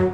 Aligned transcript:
Og 0.00 0.06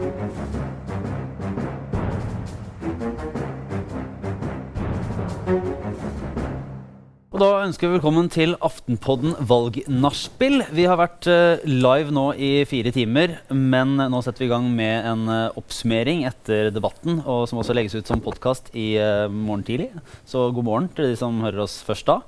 da 7.39 7.51
ønsker 7.63 7.87
vi 7.87 7.95
velkommen 7.95 8.27
til 8.33 8.57
Aftenpodden 8.65 9.37
valgnachspiel. 9.47 10.65
Vi 10.75 10.89
har 10.91 10.99
vært 10.99 11.29
eh, 11.31 11.63
live 11.71 12.11
nå 12.17 12.25
i 12.35 12.51
fire 12.67 12.91
timer, 12.97 13.37
men 13.55 13.95
nå 13.95 14.25
setter 14.27 14.43
vi 14.43 14.49
i 14.49 14.53
gang 14.57 14.67
med 14.75 15.07
en 15.13 15.25
eh, 15.31 15.55
oppsummering 15.63 16.27
etter 16.33 16.73
debatten, 16.75 17.23
og 17.23 17.47
som 17.47 17.63
også 17.63 17.79
legges 17.79 17.95
ut 17.95 18.11
som 18.11 18.25
podkast 18.27 18.75
i 18.75 18.97
eh, 18.99 19.31
morgen 19.31 19.63
tidlig. 19.71 19.93
Så 20.27 20.49
god 20.51 20.71
morgen 20.73 20.91
til 20.99 21.13
de 21.13 21.23
som 21.23 21.39
hører 21.47 21.69
oss 21.69 21.79
først 21.87 22.11
da. 22.11 22.25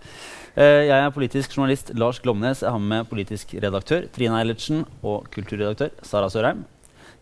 Jeg 0.59 0.91
er 0.91 1.13
politisk 1.15 1.53
journalist 1.55 1.91
Lars 1.95 2.19
Glomnes. 2.23 2.63
Jeg 2.63 2.71
har 2.71 2.83
med 2.83 3.11
politisk 3.11 3.59
redaktør 3.63 4.07
Trine 4.15 4.41
Eilertsen 4.41 4.87
og 5.03 5.31
kulturredaktør 5.35 5.95
Sara 6.07 6.31
Sørheim. 6.31 6.67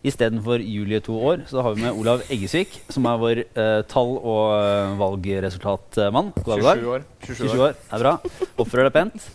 Istedenfor 0.05 0.61
Julie 0.61 0.99
to 1.01 1.15
år 1.17 1.41
så 1.49 1.63
har 1.65 1.73
vi 1.75 1.81
med 1.87 1.97
Olav 1.97 2.21
Eggesvik, 2.29 2.75
som 2.93 3.07
er 3.09 3.21
vår 3.21 3.41
eh, 3.43 3.81
tall- 3.89 4.19
og 4.19 4.53
eh, 4.59 4.93
valgresultatmann. 4.99 6.33
God 6.37 6.51
dag, 6.53 6.61
god 6.61 6.69
dag. 6.69 6.83
27 6.83 6.93
år. 6.93 7.07
27 7.25 7.41
27 7.41 7.63
år. 7.65 7.77
Det 7.81 7.97
er 7.97 8.05
bra. 8.05 8.13
Oppfører 8.61 8.89
deg 8.89 8.95
pent. 8.99 9.29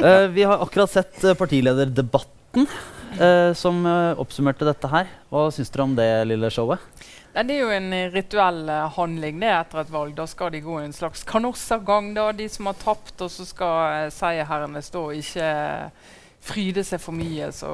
Eh, 0.00 0.26
vi 0.36 0.44
har 0.48 0.62
akkurat 0.64 0.92
sett 0.92 1.24
eh, 1.24 1.36
partilederdebatten 1.38 2.68
eh, 3.16 3.50
som 3.56 3.80
eh, 3.88 4.20
oppsummerte 4.20 4.68
dette 4.68 4.92
her. 4.92 5.08
Hva 5.32 5.48
syns 5.54 5.72
dere 5.72 5.88
om 5.88 5.96
det 5.98 6.10
lille 6.28 6.52
showet? 6.52 6.84
Nei, 7.30 7.44
det 7.46 7.54
er 7.54 7.60
jo 7.62 7.74
en 7.74 7.92
eh, 7.94 8.08
rituell 8.10 8.64
eh, 8.68 8.86
handling 8.96 9.36
det 9.42 9.50
etter 9.54 9.84
et 9.84 9.92
valg. 9.94 10.14
Da 10.18 10.26
skal 10.26 10.50
de 10.50 10.62
gå 10.64 10.80
en 10.80 10.94
slags 10.94 11.22
kanossagang, 11.28 12.10
da, 12.16 12.30
de 12.34 12.48
som 12.50 12.66
har 12.66 12.78
tapt. 12.80 13.14
Og 13.22 13.30
så 13.30 13.46
skal 13.46 14.06
uh, 14.08 14.14
seierherrene 14.14 14.82
stå 14.82 15.04
og 15.12 15.20
ikke 15.20 15.46
eh, 15.46 16.16
fryde 16.40 16.84
seg 16.86 17.02
for 17.02 17.16
mye. 17.16 17.50
Så 17.54 17.70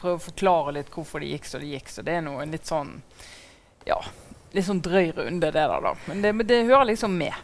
prøve 0.00 0.20
å 0.20 0.26
forklare 0.28 0.78
litt 0.78 0.92
hvorfor 0.94 1.24
det 1.24 1.32
gikk 1.34 1.50
så 1.50 1.62
det 1.62 1.72
gikk. 1.74 1.90
Så 1.92 2.06
det 2.06 2.18
er 2.18 2.24
noe 2.26 2.44
en 2.44 2.54
litt 2.54 2.68
sånn 2.68 2.96
ja, 3.86 4.00
litt 4.54 4.66
sånn 4.66 4.82
drøy 4.82 5.12
runde, 5.14 5.50
det 5.50 5.52
der, 5.54 5.76
da. 5.82 5.92
Men 6.08 6.24
det, 6.24 6.32
men 6.34 6.48
det 6.48 6.64
hører 6.66 6.90
liksom 6.90 7.14
med. 7.16 7.34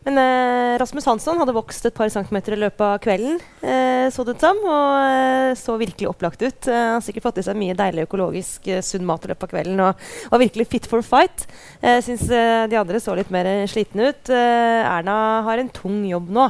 Men 0.00 0.16
eh, 0.16 0.78
Rasmus 0.80 1.04
Hansson 1.04 1.36
hadde 1.36 1.52
vokst 1.52 1.84
et 1.84 1.96
par 1.96 2.08
centimeter 2.08 2.54
i 2.56 2.60
løpet 2.62 2.80
av 2.86 3.00
kvelden, 3.04 3.34
eh, 3.60 4.06
så 4.08 4.24
det 4.24 4.38
ut 4.38 4.44
som. 4.46 4.62
Og 4.64 4.94
eh, 5.04 5.52
så 5.60 5.74
virkelig 5.80 6.08
opplagt 6.08 6.40
ut. 6.40 6.68
Eh, 6.70 6.76
han 6.78 6.96
har 6.96 7.04
sikkert 7.04 7.26
fått 7.26 7.42
i 7.42 7.44
seg 7.44 7.58
mye 7.60 7.76
deilig 7.76 8.06
økologisk 8.06 8.70
eh, 8.72 8.80
sunn 8.86 9.04
mat 9.08 9.26
i 9.26 9.32
løpet 9.32 9.44
av 9.44 9.52
kvelden 9.52 9.82
og 9.84 10.06
var 10.32 10.40
virkelig 10.40 10.70
fit 10.72 10.88
for 10.88 11.04
fight. 11.04 11.44
Jeg 11.84 12.06
syns 12.06 12.24
eh, 12.32 12.64
de 12.72 12.80
andre 12.80 13.02
så 13.02 13.18
litt 13.18 13.32
mer 13.34 13.50
slitne 13.68 14.08
ut. 14.08 14.32
Erna 14.32 15.18
har 15.44 15.60
en 15.60 15.72
tung 15.74 16.00
jobb 16.08 16.32
nå. 16.32 16.48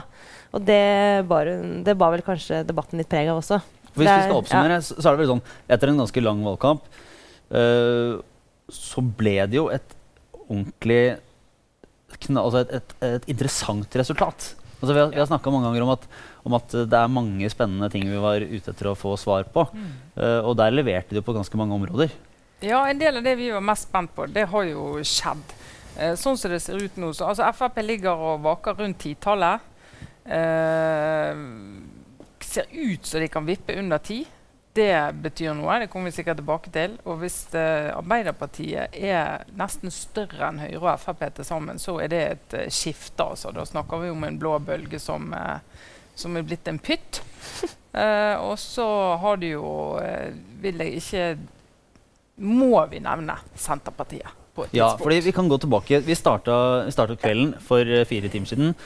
Og 0.51 0.65
det 0.67 0.83
bar, 1.31 1.49
det 1.87 1.95
bar 1.99 2.15
vel 2.15 2.25
kanskje 2.27 2.65
debatten 2.67 3.01
litt 3.01 3.11
preg 3.11 3.31
av 3.31 3.39
også. 3.41 3.61
For 3.91 4.03
hvis 4.03 4.11
vi 4.11 4.27
skal 4.27 4.39
oppsummere, 4.39 4.81
så, 4.87 4.97
så 4.99 5.11
er 5.11 5.17
det 5.17 5.23
vel 5.25 5.31
sånn 5.33 5.41
Etter 5.75 5.91
en 5.91 5.99
ganske 5.99 6.23
lang 6.23 6.45
valgkamp 6.47 6.85
uh, 7.51 8.21
så 8.71 9.03
ble 9.03 9.35
det 9.51 9.59
jo 9.59 9.67
et 9.75 9.97
ordentlig 10.47 11.19
kna, 12.23 12.43
altså 12.43 12.63
et, 12.63 12.75
et, 12.79 12.95
et 13.07 13.29
interessant 13.35 13.97
resultat. 13.99 14.51
Altså 14.81 14.95
vi 14.95 15.01
har, 15.01 15.11
vi 15.13 15.21
har 15.21 15.29
snakka 15.29 15.53
mange 15.53 15.69
ganger 15.69 15.85
om 15.85 15.93
at, 15.93 16.07
om 16.47 16.57
at 16.57 16.75
det 16.91 16.99
er 16.99 17.13
mange 17.13 17.51
spennende 17.53 17.91
ting 17.93 18.07
vi 18.09 18.21
var 18.21 18.43
ute 18.43 18.73
etter 18.73 18.91
å 18.91 18.97
få 18.99 19.15
svar 19.21 19.47
på. 19.53 19.67
Eh, 20.17 20.41
og 20.41 20.57
der 20.59 20.75
leverte 20.75 21.17
de 21.17 21.23
på 21.25 21.35
ganske 21.37 21.61
mange 21.61 21.77
områder. 21.77 22.15
Ja, 22.65 22.83
en 22.89 23.01
del 23.01 23.21
av 23.21 23.27
det 23.27 23.37
vi 23.39 23.51
var 23.53 23.65
mest 23.65 23.89
spent 23.89 24.15
på, 24.17 24.27
det 24.33 24.47
har 24.51 24.67
jo 24.69 24.87
skjedd. 25.07 25.55
Eh, 25.97 26.15
sånn 26.19 26.39
som 26.41 26.53
det 26.53 26.63
ser 26.65 26.81
ut 26.81 26.97
nå, 27.01 27.13
så 27.17 27.29
altså 27.31 27.51
Frp 27.57 27.83
ligger 27.85 28.25
og 28.33 28.45
vaker 28.47 28.79
rundt 28.81 29.01
titallet. 29.05 29.67
Eh, 30.31 31.41
ser 32.41 32.67
ut 32.71 33.07
som 33.07 33.21
de 33.21 33.29
kan 33.29 33.47
vippe 33.47 33.79
under 33.79 33.99
ti. 33.99 34.25
Det 34.73 35.15
betyr 35.23 35.55
noe. 35.59 35.81
Det 35.83 35.89
kommer 35.91 36.11
vi 36.11 36.17
sikkert 36.21 36.39
tilbake 36.39 36.71
til. 36.75 36.95
Og 37.05 37.19
hvis 37.23 37.39
eh, 37.59 37.91
Arbeiderpartiet 37.91 38.95
er 38.95 39.43
nesten 39.59 39.91
større 39.91 40.47
enn 40.47 40.61
Høyre 40.63 40.95
og 40.95 41.03
Frp 41.03 41.25
til 41.35 41.47
sammen, 41.47 41.81
så 41.83 41.97
er 42.05 42.13
det 42.13 42.21
et 42.29 42.57
eh, 42.59 42.71
skifte. 42.71 43.27
Altså. 43.27 43.51
Da 43.55 43.67
snakker 43.67 44.05
vi 44.05 44.13
om 44.15 44.27
en 44.27 44.39
blå 44.39 44.55
bølge 44.63 45.01
som, 45.03 45.33
eh, 45.35 45.59
som 46.15 46.39
er 46.39 46.47
blitt 46.47 46.71
en 46.71 46.83
pytt. 46.83 47.23
Eh, 47.91 48.37
og 48.39 48.53
så 48.63 48.85
har 49.19 49.41
du 49.43 49.49
jo 49.49 49.71
eh, 49.99 50.29
Vil 50.63 50.79
jeg 50.79 51.01
ikke 51.01 51.23
må 52.39 52.85
vi 52.87 53.01
nevne 53.03 53.35
Senterpartiet. 53.59 54.31
på 54.55 54.69
et 54.69 54.77
Ja, 54.79 54.93
fordi 54.95 55.17
vi 55.27 55.33
kan 55.35 55.49
gå 55.51 55.59
tilbake. 55.59 55.99
Vi 56.07 56.15
starta, 56.15 56.85
vi 56.87 56.95
starta 56.95 57.17
kvelden 57.19 57.57
for 57.59 57.83
fire 58.07 58.31
timer 58.31 58.47
siden. 58.47 58.77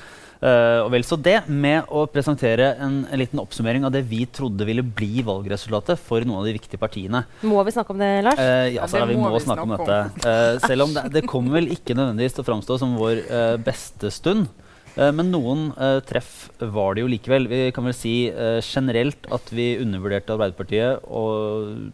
Eh, 0.45 0.81
og 0.85 0.91
vel 0.95 1.07
så 1.09 1.19
det, 1.21 1.39
med 1.49 1.89
å 1.89 2.05
presentere 2.13 2.75
en, 2.85 3.03
en 3.09 3.21
liten 3.21 3.41
oppsummering 3.43 3.87
av 3.89 3.95
det 3.95 4.05
vi 4.11 4.25
trodde 4.29 4.69
ville 4.69 4.85
bli 4.85 5.25
valgresultatet 5.27 6.01
for 6.01 6.25
noen 6.27 6.43
av 6.43 6.49
de 6.49 6.57
viktige 6.59 6.81
partiene. 6.81 7.25
Må 7.43 7.63
vi 7.67 7.75
snakke 7.75 7.97
om 7.97 8.03
det, 8.03 8.11
Lars? 8.27 8.43
Eh, 8.43 8.75
ja, 8.75 8.85
Ja, 8.85 8.91
Sara, 8.91 9.09
vi 9.09 9.17
må 9.19 9.31
må 9.31 9.39
vi 9.39 9.45
snakke 9.47 9.65
om 9.65 9.75
snakke 9.75 9.89
dette. 9.89 10.29
Eh, 10.29 10.69
selv 10.69 10.89
om 10.89 10.93
det, 10.97 11.09
det 11.17 11.25
kommer 11.31 11.59
vel 11.61 11.73
ikke 11.73 11.97
nødvendigvis 11.97 12.37
til 12.37 12.45
å 12.45 12.51
framstå 12.53 12.79
som 12.83 12.99
vår 13.01 13.25
beste 13.65 14.13
stund. 14.13 14.53
Eh, 14.95 15.11
men 15.15 15.33
noen 15.35 15.69
uh, 15.75 15.99
treff 16.07 16.49
var 16.61 16.95
det 16.95 17.05
jo 17.05 17.11
likevel. 17.11 17.49
Vi 17.51 17.67
kan 17.75 17.87
vel 17.89 17.97
si 17.97 18.15
uh, 18.31 18.61
generelt 18.63 19.27
at 19.35 19.51
vi 19.55 19.75
undervurderte 19.83 20.37
Arbeiderpartiet 20.37 21.07
og 21.11 21.93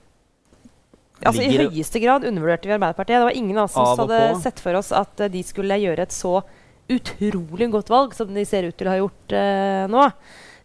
Altså, 1.20 1.42
I 1.44 1.52
høyeste 1.52 2.00
grad 2.00 2.24
undervurderte 2.24 2.64
vi 2.64 2.72
Arbeiderpartiet. 2.78 3.18
Det 3.18 3.26
var 3.28 3.36
ingen 3.36 3.58
av 3.60 3.66
oss 3.66 3.74
som 3.76 4.06
hadde 4.06 4.20
sett 4.40 4.60
for 4.64 4.78
oss 4.78 4.88
at 4.96 5.20
uh, 5.20 5.28
de 5.32 5.42
skulle 5.44 5.76
gjøre 5.80 6.06
et 6.06 6.16
så 6.16 6.38
utrolig 6.96 7.70
godt 7.72 7.90
valg 7.92 8.14
som 8.16 8.30
de 8.34 8.46
ser 8.48 8.68
ut 8.68 8.76
til 8.78 8.88
å 8.88 8.94
ha 8.94 9.00
gjort 9.00 9.36
eh, 9.36 9.84
nå. 9.90 10.06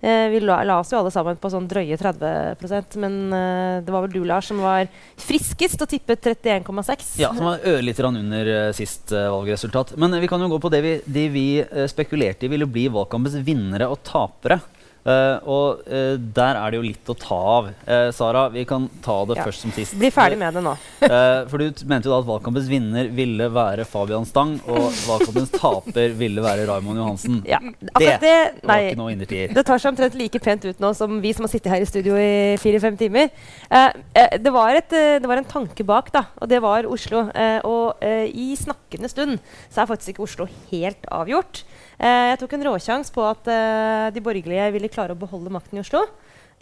Eh, 0.05 0.27
vi 0.29 0.39
la, 0.43 0.59
la 0.67 0.77
oss 0.81 0.91
jo 0.93 0.99
alle 0.99 1.11
sammen 1.13 1.37
på 1.41 1.49
sånn 1.49 1.65
drøye 1.71 1.97
30% 1.97 2.97
men 3.01 3.15
eh, 3.33 3.77
det 3.85 3.93
var 3.93 4.03
vel 4.05 4.13
du, 4.13 4.21
Lars, 4.27 4.51
som 4.51 4.59
var 4.61 4.89
friskest 5.17 5.81
og 5.81 5.89
tippet 5.89 6.27
31,6. 6.35 7.15
Ja, 7.21 7.31
som 7.33 7.47
var 7.47 7.63
ørlite 7.65 8.03
grann 8.03 8.19
under 8.19 8.51
eh, 8.51 8.71
sist 8.77 9.15
eh, 9.15 9.29
valgresultat. 9.31 9.95
Men 10.01 10.13
eh, 10.13 10.21
vi 10.21 10.29
kan 10.29 10.43
jo 10.43 10.51
gå 10.51 10.59
på 10.61 10.73
det 10.73 10.81
vi, 10.85 10.95
de 11.05 11.25
vi 11.33 11.45
spekulerte 11.89 12.45
i 12.45 12.51
ville 12.51 12.67
bli 12.69 12.85
valgkampens 12.93 13.39
vinnere 13.47 13.89
og 13.89 14.03
tapere. 14.05 14.59
Eh, 15.05 15.37
og 15.45 15.83
uh, 15.85 16.15
der 16.17 16.57
er 16.57 16.73
det 16.73 16.79
jo 16.79 16.85
litt 16.87 17.09
å 17.11 17.15
ta 17.19 17.37
av. 17.37 17.67
Uh, 17.85 18.09
Sara, 18.15 18.47
vi 18.49 18.63
kan 18.65 18.87
ta 19.05 19.19
det 19.29 19.37
Ja. 19.37 19.43
først 19.45 19.61
som 19.61 19.73
sist. 19.75 19.93
Bli 19.99 20.09
ferdig 20.09 20.39
med 20.41 20.55
det 20.57 20.63
nå. 20.65 20.73
For 21.51 21.61
du 21.61 21.83
mente 21.85 22.09
jo 22.09 22.15
da 22.15 22.21
at 22.23 22.25
valgkampens 22.25 22.69
vinner 22.71 23.11
ville 23.13 23.49
være 23.53 23.85
Fabian 23.85 24.25
Stang, 24.25 24.55
og 24.65 24.89
valgkampens 25.09 25.53
taper 25.53 26.15
ville 26.17 26.41
være 26.41 26.65
Raymond 26.71 26.97
Johansen. 27.03 27.43
Ja. 27.45 27.61
Det, 27.61 28.17
Det 28.23 28.33
var 28.65 28.81
ikke 28.81 29.01
noe 29.03 29.13
innertier. 29.13 29.53
Det 29.53 29.65
tar 29.67 29.81
seg 29.81 29.93
omtrent 29.93 30.17
like 30.17 30.41
pent 30.41 30.65
ut 30.65 30.81
nå 30.81 30.93
som 30.97 31.19
vi 31.21 31.35
som 31.37 31.45
har 31.45 31.53
sittet 31.53 31.75
her 31.75 31.85
i 31.85 31.89
studio 31.89 32.17
i 32.17 32.57
fire-fem 32.61 32.97
timer. 32.97 33.29
Det, 33.69 34.53
var 34.53 34.79
et, 34.79 34.89
det 35.21 35.29
var 35.29 35.37
en 35.41 35.47
tanke 35.47 35.85
bak, 35.85 36.09
da, 36.15 36.25
og 36.41 36.49
det 36.49 36.61
var 36.65 36.87
Oslo. 36.89 37.27
Og 37.67 38.05
i 38.31 38.55
snakkende 38.57 39.11
stund 39.11 39.37
så 39.69 39.83
er 39.83 39.91
faktisk 39.91 40.15
ikke 40.15 40.25
Oslo 40.25 40.49
helt 40.71 41.05
avgjort. 41.13 41.65
Eh, 41.95 42.29
jeg 42.31 42.39
tok 42.41 42.55
en 42.57 42.65
råsjanse 42.67 43.13
på 43.15 43.23
at 43.23 43.47
eh, 43.51 44.07
de 44.15 44.23
borgerlige 44.23 44.71
ville 44.75 44.91
klare 44.91 45.15
å 45.15 45.19
beholde 45.19 45.53
makten 45.53 45.79
i 45.79 45.83
Oslo. 45.83 46.03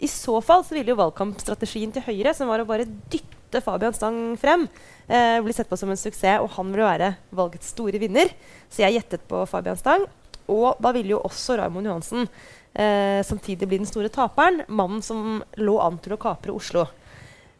I 0.02 0.10
så 0.10 0.40
fall 0.42 0.64
så 0.66 0.74
ville 0.76 0.90
jo 0.92 0.98
valgkampstrategien 0.98 1.92
til 1.94 2.04
Høyre, 2.06 2.34
som 2.34 2.50
var 2.50 2.62
å 2.62 2.68
bare 2.68 2.86
dytte 2.86 3.62
Fabian 3.62 3.94
Stang 3.94 4.34
frem, 4.40 4.66
eh, 5.06 5.38
bli 5.42 5.54
sett 5.54 5.70
på 5.70 5.78
som 5.78 5.90
en 5.90 5.98
suksess, 6.00 6.42
og 6.42 6.50
han 6.56 6.72
ville 6.72 6.88
være 6.88 7.14
valgets 7.34 7.70
store 7.74 8.00
vinner. 8.02 8.32
Så 8.68 8.82
jeg 8.82 8.98
gjettet 8.98 9.26
på 9.30 9.44
Fabian 9.50 9.78
Stang. 9.78 10.06
Og 10.50 10.76
da 10.82 10.90
ville 10.92 11.14
jo 11.14 11.22
også 11.24 11.56
Raymond 11.56 11.88
Johansen 11.88 12.26
eh, 12.74 13.22
samtidig 13.24 13.68
bli 13.70 13.80
den 13.80 13.88
store 13.88 14.10
taperen. 14.12 14.64
Mannen 14.68 15.00
som 15.02 15.40
lå 15.56 15.78
an 15.80 15.96
til 16.04 16.16
å 16.16 16.20
kapre 16.20 16.52
Oslo. 16.52 16.84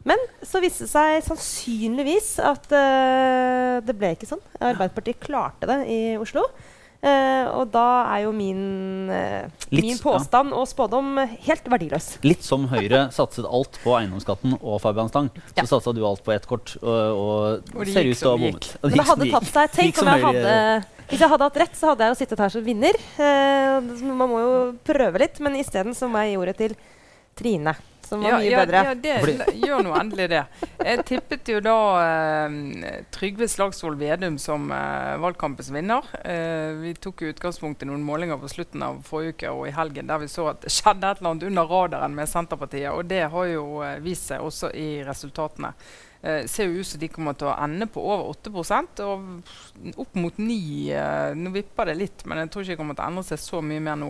Men 0.04 0.20
så 0.44 0.60
viste 0.60 0.84
det 0.84 0.92
seg 0.92 1.22
sannsynligvis 1.24 2.34
at 2.44 2.68
eh, 2.76 3.78
det 3.86 3.94
ble 3.96 4.12
ikke 4.12 4.28
sånn. 4.28 4.42
Arbeiderpartiet 4.60 5.22
klarte 5.22 5.70
det 5.70 5.78
i 5.88 6.00
Oslo. 6.20 6.44
Eh, 7.04 7.48
og 7.52 7.68
da 7.74 7.84
er 8.14 8.22
jo 8.24 8.30
min, 8.32 9.10
eh, 9.12 9.50
Litt, 9.68 9.84
min 9.84 9.96
ja. 9.98 10.00
påstand 10.00 10.54
og 10.56 10.64
spådom 10.70 11.18
helt 11.44 11.66
verdiløs. 11.68 12.06
Litt 12.24 12.46
som 12.46 12.64
Høyre 12.70 13.10
satset 13.12 13.44
alt 13.44 13.76
på 13.82 13.92
eiendomsskatten 13.98 14.56
og 14.62 14.80
Fabian 14.80 15.10
Stang, 15.12 15.28
Ja. 15.54 15.66
så 15.66 15.74
satsa 15.76 15.92
du 15.92 16.00
alt 16.08 16.24
på 16.24 16.32
ett 16.32 16.46
kort, 16.48 16.76
og, 16.80 16.88
og, 16.88 17.76
Og 17.76 17.84
det 17.84 17.92
ser 17.92 18.08
ut 18.08 18.16
til 18.16 18.28
å 18.28 18.32
ha 18.32 18.38
som 18.38 18.40
det 18.40 18.52
bommet. 18.54 18.70
Men 18.82 18.96
det 18.96 19.06
hadde 19.10 19.30
tatt 19.36 19.50
seg 19.52 19.70
Tenk 19.76 20.00
om 20.00 20.08
jeg 20.14 20.24
hadde 20.24 20.56
Hvis 21.10 21.20
jeg 21.20 21.28
hadde 21.28 21.44
hatt 21.50 21.56
rett, 21.60 21.76
så 21.76 21.90
hadde 21.92 22.06
jeg 22.06 22.14
jo 22.14 22.18
sittet 22.22 22.40
her 22.40 22.48
som 22.54 22.64
vinner. 22.64 22.96
Eh, 23.20 23.80
man 24.08 24.28
må 24.30 24.38
jo 24.40 24.52
prøve 24.88 25.20
litt, 25.20 25.36
men 25.44 25.58
isteden 25.60 25.92
så 25.92 26.08
må 26.08 26.22
jeg 26.24 26.32
gi 26.32 26.38
ordet 26.40 26.56
til 26.56 26.76
Trine, 27.36 27.74
som 28.08 28.22
var 28.22 28.38
mye 28.38 28.50
ja, 28.50 28.62
bedre. 28.62 28.82
Ja, 28.88 28.94
det, 28.94 29.48
gjør 29.60 29.84
nå 29.86 29.94
endelig 29.98 30.28
det. 30.32 30.42
Jeg 30.84 31.04
tippet 31.08 31.50
jo 31.52 31.60
da 31.64 31.76
eh, 32.04 33.02
Trygve 33.14 33.48
Slagsvold 33.50 33.98
Vedum 34.00 34.38
som 34.42 34.70
eh, 34.74 35.16
valgkampens 35.22 35.70
vinner. 35.74 36.06
Eh, 36.22 36.72
vi 36.82 36.94
tok 36.98 37.24
jo 37.24 37.32
utgangspunkt 37.34 37.84
i 37.84 37.90
noen 37.90 38.04
målinger 38.06 38.40
på 38.40 38.50
slutten 38.52 38.84
av 38.86 39.02
forrige 39.06 39.34
uke 39.34 39.52
og 39.54 39.68
i 39.68 39.74
helgen 39.74 40.10
der 40.10 40.22
vi 40.22 40.30
så 40.30 40.50
at 40.52 40.64
det 40.64 40.72
skjedde 40.74 41.10
et 41.10 41.22
eller 41.22 41.34
annet 41.34 41.48
under 41.50 41.70
radaren 41.74 42.16
med 42.16 42.30
Senterpartiet. 42.30 42.90
Og 42.92 43.06
det 43.10 43.24
har 43.34 43.52
jo 43.52 43.68
eh, 43.84 44.00
vist 44.04 44.32
seg 44.32 44.44
også 44.44 44.72
i 44.76 44.88
resultatene. 45.06 45.74
Eh, 46.24 46.46
ser 46.46 46.70
jo 46.70 46.80
ut 46.80 46.88
som 46.88 47.00
de 47.02 47.08
kommer 47.12 47.36
til 47.36 47.50
å 47.50 47.58
ende 47.60 47.84
på 47.92 48.00
over 48.00 48.30
8 48.32 49.04
og 49.04 49.98
opp 50.00 50.14
mot 50.16 50.38
9 50.40 50.54
eh, 50.96 51.34
Nå 51.36 51.52
vipper 51.52 51.90
det 51.90 51.98
litt, 52.00 52.24
men 52.24 52.40
jeg 52.40 52.48
tror 52.50 52.64
ikke 52.64 52.72
det 52.72 52.80
kommer 52.80 52.96
til 52.96 53.04
å 53.04 53.08
endre 53.12 53.24
seg 53.28 53.42
så 53.42 53.60
mye 53.60 53.82
mer 53.84 53.98
nå. 54.00 54.08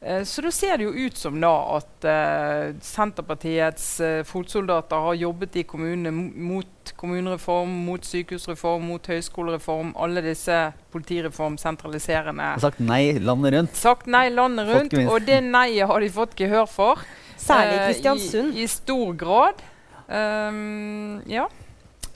Eh, 0.00 0.22
så 0.24 0.42
da 0.42 0.50
ser 0.54 0.78
det 0.78 0.86
jo 0.86 0.92
ut 0.94 1.16
som 1.18 1.40
da 1.42 1.52
at 1.74 2.06
eh, 2.06 2.74
Senterpartiets 2.86 3.86
eh, 4.00 4.20
fotsoldater 4.26 5.08
har 5.08 5.16
jobbet 5.18 5.58
i 5.58 5.64
kommunene 5.66 6.12
mot 6.12 6.92
kommunereform, 6.98 7.72
mot 7.86 8.04
sykehusreform, 8.06 8.86
mot 8.92 9.10
høyskolereform. 9.10 9.92
Alle 9.98 10.22
disse 10.22 10.56
politireform, 10.94 11.58
sentraliserende 11.58 12.52
Har 12.54 12.62
sagt 12.62 12.82
nei 12.82 13.18
landet 13.18 13.56
rundt. 13.56 13.78
Sagt 13.78 14.06
nei 14.10 14.28
landet 14.30 14.70
rundt, 14.70 14.94
og 15.02 15.26
det 15.26 15.42
neiet 15.46 15.90
har 15.90 16.04
de 16.04 16.12
fått 16.14 16.38
gehør 16.38 16.68
for. 16.70 17.02
Særlig 17.38 17.74
i 17.74 17.82
Kristiansund. 17.88 18.54
I, 18.54 18.64
I, 18.64 18.70
stor 18.70 19.14
grad. 19.18 19.62
Um, 20.08 21.18
ja. 21.28 21.46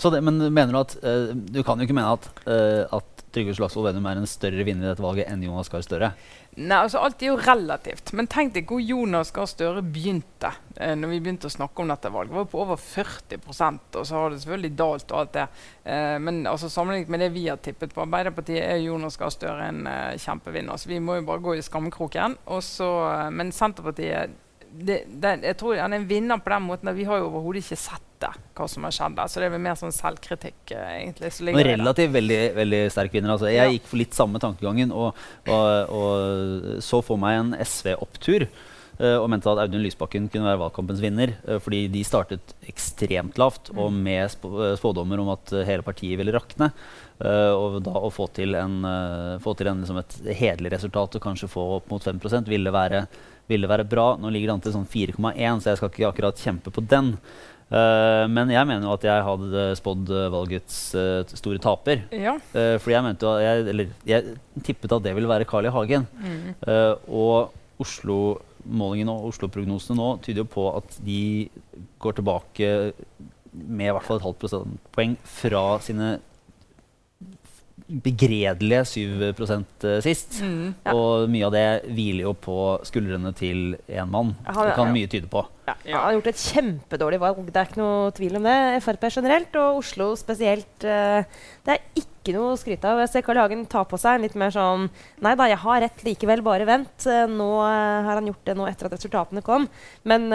Det, 0.03 0.19
men 0.25 0.41
mener 0.51 0.73
du 0.73 0.79
at 0.81 0.95
uh, 1.05 1.29
Du 1.31 1.61
kan 1.63 1.79
jo 1.79 1.85
ikke 1.85 1.95
mene 1.95 2.15
at, 2.17 2.25
uh, 2.49 2.97
at 2.97 3.23
Trygve 3.33 3.55
Slagsvold 3.55 3.87
Vedum 3.91 4.09
er 4.09 4.19
en 4.19 4.27
større 4.27 4.65
vinner 4.67 4.89
i 4.89 4.91
dette 4.91 5.05
valget 5.05 5.29
enn 5.31 5.45
Jonas 5.45 5.71
Gahr 5.71 5.85
Støre? 5.85 6.11
Nei, 6.53 6.83
altså 6.83 7.01
Alt 7.01 7.23
er 7.25 7.31
jo 7.31 7.39
relativt. 7.41 8.11
Men 8.13 8.27
tenk 8.29 8.53
deg 8.53 8.69
hvor 8.69 8.81
Jonas 8.85 9.31
Gahr 9.33 9.49
Støre 9.49 9.81
begynte 9.81 10.51
eh, 10.77 10.93
når 10.99 11.15
vi 11.15 11.21
begynte 11.25 11.49
å 11.49 11.55
snakke 11.55 11.81
om 11.81 11.89
dette 11.89 12.11
valget. 12.13 12.35
Det 12.35 12.39
var 12.43 12.51
på 12.53 12.61
over 12.61 12.81
40% 12.83 13.97
og 13.97 14.05
så 14.09 14.19
har 14.19 14.35
det 14.35 14.43
selvfølgelig 14.43 14.73
dalt 14.77 15.15
og 15.15 15.23
alt 15.23 15.33
det. 15.39 15.47
Eh, 15.89 16.19
men 16.21 16.43
altså 16.51 16.69
sammenlignet 16.69 17.15
med 17.15 17.25
det 17.25 17.31
vi 17.33 17.47
har 17.49 17.63
tippet 17.65 17.97
på 17.97 18.05
Arbeiderpartiet, 18.05 18.67
er 18.67 18.85
Jonas 18.85 19.17
Gahr 19.17 19.33
Støre 19.33 19.71
en 19.71 19.89
eh, 19.89 20.21
kjempevinner. 20.21 20.77
Så 20.77 20.93
vi 20.93 21.01
må 21.01 21.17
jo 21.17 21.27
bare 21.31 21.45
gå 21.47 21.57
i 21.57 21.65
skammekroken. 21.65 22.37
Også, 22.53 22.91
eh, 23.09 23.31
men 23.33 23.55
Senterpartiet 23.57 24.37
det, 24.73 25.03
det, 25.07 25.37
jeg 25.45 25.59
tror 25.61 25.81
han 25.83 25.93
er 25.93 26.01
en 26.01 26.09
vinner 26.09 26.41
på 26.41 26.53
den 26.55 26.65
måten 26.65 26.91
at 26.91 26.97
vi 26.97 27.05
har 27.09 27.21
jo 27.21 27.29
overhodet 27.29 27.63
ikke 27.63 27.79
sett 27.81 28.09
det, 28.23 28.33
hva 28.57 28.67
som 28.71 28.87
har 28.87 28.95
skjedd. 28.95 29.21
Så 29.29 29.41
det 29.41 29.49
er 29.49 29.55
vel 29.55 29.65
mer 29.65 29.79
sånn 29.79 29.95
selvkritikk, 29.95 30.61
uh, 30.73 30.91
egentlig. 30.97 31.33
Og 31.53 31.63
relativt 31.67 32.13
veldig, 32.17 32.43
veldig 32.59 32.83
sterk 32.95 33.17
vinner. 33.17 33.35
Altså, 33.35 33.51
jeg 33.53 33.61
ja. 33.61 33.71
gikk 33.77 33.89
for 33.91 34.03
litt 34.03 34.19
samme 34.19 34.43
tankegangen 34.43 34.95
og, 34.95 35.25
og, 35.51 35.97
og 35.97 36.85
så 36.85 37.03
for 37.05 37.21
meg 37.21 37.41
en 37.41 37.57
SV-opptur. 37.63 38.47
Uh, 39.01 39.17
og 39.17 39.27
mente 39.33 39.51
at 39.51 39.59
Audun 39.65 39.83
Lysbakken 39.83 40.29
kunne 40.31 40.47
være 40.47 40.61
valgkampens 40.63 41.03
vinner. 41.03 41.35
Uh, 41.49 41.59
fordi 41.65 41.85
de 41.93 42.05
startet 42.07 42.55
ekstremt 42.71 43.41
lavt, 43.41 43.73
mm. 43.73 43.83
og 43.83 43.97
med 43.97 44.37
spådommer 44.79 45.23
om 45.23 45.33
at 45.35 45.55
hele 45.67 45.85
partiet 45.87 46.21
ville 46.21 46.35
rakne. 46.35 46.73
og 47.23 47.77
da 47.87 47.93
å 48.03 48.09
få 48.11 48.25
til, 48.35 48.57
en, 48.59 48.81
få 49.39 49.53
til 49.55 49.69
en, 49.71 49.83
liksom 49.85 50.01
et 50.01 50.15
hederlig 50.35 50.73
resultat 50.73 51.15
og 51.15 51.23
kanskje 51.23 51.51
få 51.53 51.67
opp 51.77 51.93
mot 51.93 52.03
5% 52.03 52.51
ville 52.51 52.73
være 52.75 53.05
ville 53.51 53.71
være 53.71 53.87
bra. 53.89 54.13
Nå 54.21 54.31
ligger 54.33 54.51
det 54.51 54.57
an 54.57 54.67
til 54.67 54.77
sånn 54.77 54.91
4,1, 54.91 55.63
så 55.63 55.73
jeg 55.73 55.81
skal 55.81 55.91
ikke 55.91 56.11
akkurat 56.11 56.45
kjempe 56.45 56.73
på 56.75 56.85
den. 56.89 57.15
Uh, 57.73 58.29
men 58.29 58.51
jeg 58.53 58.69
mener 58.69 58.85
jo 58.85 58.93
at 58.93 59.05
jeg 59.07 59.25
hadde 59.25 59.65
spådd 59.79 60.11
uh, 60.13 60.27
valgets 60.35 60.77
uh, 60.93 61.23
store 61.31 61.61
taper. 61.63 62.05
Ja. 62.13 62.37
fordi 62.53 62.97
jeg 62.99 63.07
mente 63.07 63.33
jeg, 63.41 63.67
eller, 63.73 63.95
jeg 64.09 64.37
tippet 64.67 64.93
at 64.93 65.07
det 65.07 65.15
ville 65.17 65.31
være 65.31 65.49
Carl 65.49 65.69
I. 65.69 65.73
Hagen. 65.73 66.05
Mm. 66.21 66.53
og 67.09 67.55
Oslo-målingene 67.83 69.15
og 69.15 69.31
Oslo-prognosene 69.33 69.97
nå 69.99 70.11
tyder 70.23 70.45
jo 70.45 70.51
på 70.53 70.67
at 70.77 70.99
de 71.03 71.49
går 72.03 72.19
tilbake 72.19 72.69
med 73.53 73.89
i 73.89 73.95
hvert 73.95 74.05
fall 74.05 74.21
et 74.21 74.27
halvt 74.27 74.45
prosentpoeng 74.45 75.17
fra 75.29 75.65
sine 75.85 76.13
begredelige 78.05 78.85
7 78.89 79.23
eh, 79.29 79.99
sist. 80.05 80.41
Mm, 80.43 80.75
ja. 80.87 80.95
Og 80.95 81.29
mye 81.33 81.49
av 81.49 81.55
det 81.55 81.67
hviler 81.93 82.27
jo 82.29 82.35
på 82.39 82.59
skuldrene 82.89 83.35
til 83.37 83.77
én 83.89 84.11
mann. 84.11 84.35
Det 84.47 84.75
kan 84.79 84.93
mye 84.95 85.11
tyde 85.11 85.31
på. 85.33 85.45
Ja, 85.63 85.75
ja. 85.87 85.99
Han 85.99 86.09
har 86.09 86.17
gjort 86.19 86.33
et 86.33 86.43
kjempedårlig 86.43 87.21
valg. 87.23 87.43
Det 87.47 87.61
er 87.61 87.69
ikke 87.71 87.83
noe 87.83 88.15
tvil 88.17 88.39
om 88.41 88.49
det. 88.49 88.57
Frp 88.83 89.07
generelt 89.13 89.61
og 89.61 89.83
Oslo 89.83 90.13
spesielt. 90.19 90.75
Uh, 90.83 91.23
det 91.63 91.77
er 91.77 91.85
ikke 91.95 92.35
noe 92.35 92.53
å 92.55 92.59
skryte 92.59 92.87
av. 92.87 92.99
Jeg 93.03 93.11
ser 93.13 93.23
Carl 93.27 93.39
Hagen 93.39 93.63
ta 93.71 93.85
på 93.87 93.99
seg 93.99 94.19
en 94.19 94.25
litt 94.27 94.35
mer 94.39 94.53
sånn 94.55 94.85
Nei 95.23 95.33
da, 95.39 95.49
jeg 95.51 95.59
har 95.59 95.81
rett 95.83 96.03
likevel, 96.07 96.43
bare 96.43 96.67
vent. 96.67 97.07
Uh, 97.07 97.31
nå 97.31 97.49
uh, 97.63 98.03
har 98.07 98.19
han 98.19 98.27
gjort 98.31 98.43
det 98.47 98.57
nå 98.59 98.67
etter 98.67 98.89
at 98.89 98.97
resultatene 98.97 99.43
kom. 99.47 99.69
Men 100.03 100.27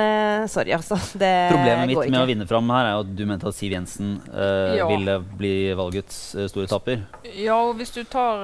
sorry, 0.51 0.71
altså. 0.77 0.95
Det 1.21 1.33
Problemet 1.51 1.91
mitt 1.91 2.12
med 2.12 2.21
å 2.21 2.27
vinne 2.30 2.47
fram 2.47 2.71
her 2.71 2.88
er 2.88 2.95
jo 2.95 3.03
at 3.03 3.12
du 3.19 3.23
mente 3.27 3.47
at 3.50 3.56
Siv 3.57 3.73
Jensen 3.73 4.18
ja. 4.31 4.85
ville 4.88 5.18
bli 5.39 5.53
valgets 5.75 6.18
store 6.51 6.68
taper. 6.69 7.03
Ja, 7.33 7.57
og 7.57 7.77
hvis 7.80 7.91
du 7.95 8.03
tar 8.07 8.44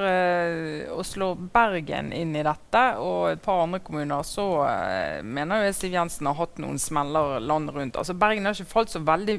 og 0.94 1.04
slår 1.06 1.38
Bergen 1.54 2.12
inn 2.16 2.34
i 2.36 2.44
dette, 2.46 2.84
og 3.04 3.34
et 3.34 3.44
par 3.44 3.62
andre 3.66 3.80
kommuner, 3.84 4.26
så 4.28 4.48
mener 5.24 5.68
jeg 5.68 5.78
Siv 5.78 5.98
Jensen 6.00 6.32
har 6.32 6.40
hatt 6.40 6.60
noen 6.64 6.73
noen 6.74 6.82
smeller 6.82 7.40
land 7.40 7.74
rundt. 7.74 7.98
Altså 7.98 8.16
Bergen 8.18 8.46
har 8.48 8.58
ikke 8.58 8.72
falt 8.72 8.94
så 8.94 9.02
veldig, 9.06 9.38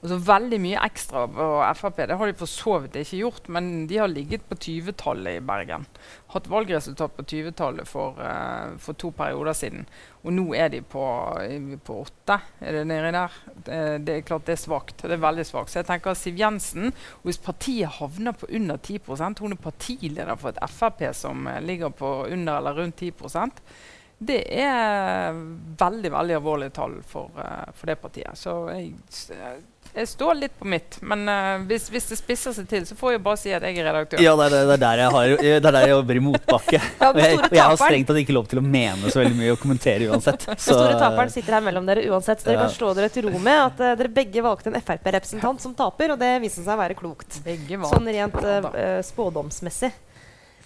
altså 0.00 0.18
veldig 0.24 0.58
mye 0.62 0.80
ekstra 0.86 1.26
på 1.30 1.48
Frp. 1.78 2.00
Det 2.08 2.16
har 2.18 2.30
de 2.30 2.38
for 2.38 2.50
så 2.50 2.78
vidt 2.82 2.96
ikke 3.00 3.20
gjort, 3.20 3.48
men 3.52 3.86
de 3.90 4.00
har 4.00 4.10
ligget 4.10 4.46
på 4.48 4.56
20-tallet 4.56 5.38
i 5.38 5.44
Bergen. 5.44 5.86
Hatt 6.32 6.48
valgresultat 6.50 7.14
på 7.18 7.26
20-tallet 7.28 7.88
for, 7.88 8.18
uh, 8.18 8.74
for, 8.80 8.96
to 8.96 9.12
perioder 9.16 9.56
siden. 9.56 9.86
Og 10.22 10.32
nå 10.32 10.46
er 10.56 10.72
de 10.72 10.82
på, 10.82 11.04
på 11.84 11.98
åtte. 12.06 12.38
Er 12.62 12.78
det 12.78 12.84
nedi 12.88 13.12
der? 13.14 13.38
Det, 13.52 13.80
det, 14.06 14.16
er 14.16 14.26
klart 14.26 14.46
det 14.48 14.56
er 14.56 14.64
svakt. 14.64 15.02
Det 15.02 15.16
er 15.18 15.24
veldig 15.24 15.46
svakt. 15.46 15.72
Så 15.72 15.82
jeg 15.82 15.90
tenker 15.90 16.16
Siv 16.18 16.38
Jensen, 16.40 16.92
hvis 17.26 17.42
partiet 17.42 17.98
havner 18.00 18.36
på 18.38 18.48
under 18.48 18.78
10% 18.78 19.42
Hun 19.42 19.56
er 19.56 19.60
partileder 19.60 20.38
for 20.40 20.54
et 20.54 20.62
Frp 20.72 21.02
som 21.16 21.48
ligger 21.66 21.92
på 21.92 22.22
under 22.30 22.56
eller 22.56 22.78
rundt 22.78 23.02
10 23.02 23.12
det 24.26 24.42
er 24.62 25.34
veldig 25.78 26.10
veldig 26.12 26.38
alvorlige 26.38 26.74
tall 26.76 26.96
for, 27.08 27.30
uh, 27.36 27.68
for 27.74 27.90
det 27.90 27.96
partiet. 28.02 28.38
Så 28.38 28.54
jeg, 28.70 28.92
jeg, 29.94 30.08
står 30.08 30.36
litt 30.38 30.54
på 30.58 30.68
mitt. 30.70 30.98
Men 31.08 31.24
uh, 31.26 31.64
hvis, 31.68 31.88
hvis, 31.92 32.06
det 32.12 32.18
spisser 32.20 32.54
seg 32.56 32.68
til, 32.70 32.86
så 32.86 32.96
får 32.98 33.16
jeg 33.16 33.22
bare 33.24 33.40
si 33.40 33.54
at 33.54 33.66
jeg 33.66 33.80
er 33.80 33.88
redaktør. 33.88 34.22
Ja, 34.22 34.34
det 34.38 34.46
er, 34.50 34.68
det 34.70 34.76
er, 34.76 34.82
der, 34.84 35.02
jeg 35.02 35.14
har, 35.16 35.34
det 35.40 35.54
er 35.56 35.66
der 35.66 35.78
jeg 35.80 35.94
jobber 35.94 36.20
i 36.20 36.24
motbakke. 36.28 36.82
ja, 37.02 37.08
og, 37.08 37.22
jeg, 37.24 37.40
og 37.40 37.56
jeg 37.58 37.64
har 37.64 37.80
strengt 37.82 38.12
tatt 38.12 38.22
ikke 38.22 38.36
lov 38.38 38.46
til 38.52 38.62
å 38.62 38.66
mene 38.66 39.14
så 39.14 39.22
veldig 39.22 39.40
mye 39.40 39.56
og 39.56 39.60
kommentere 39.64 40.12
uansett. 40.12 40.46
Den 40.52 40.62
store 40.68 40.94
taperen 41.00 41.34
sitter 41.34 41.58
her 41.58 41.66
mellom 41.70 41.88
dere 41.88 42.06
uansett. 42.12 42.44
Så 42.44 42.50
dere 42.50 42.60
ja. 42.60 42.68
kan 42.68 42.76
slå 42.76 42.94
dere 42.98 43.10
til 43.14 43.28
ro 43.30 43.34
med 43.42 43.64
at 43.66 43.82
uh, 43.82 43.96
dere 43.98 44.14
begge 44.22 44.46
valgte 44.46 44.70
en 44.70 44.78
Frp-representant 44.82 45.66
som 45.66 45.74
taper, 45.78 46.14
og 46.14 46.22
det 46.22 46.36
viste 46.44 46.62
seg 46.62 46.76
å 46.76 46.80
være 46.84 46.98
klokt. 46.98 47.42
Sånn 47.42 48.14
rent 48.14 48.40
spådomsmessig. 49.08 49.92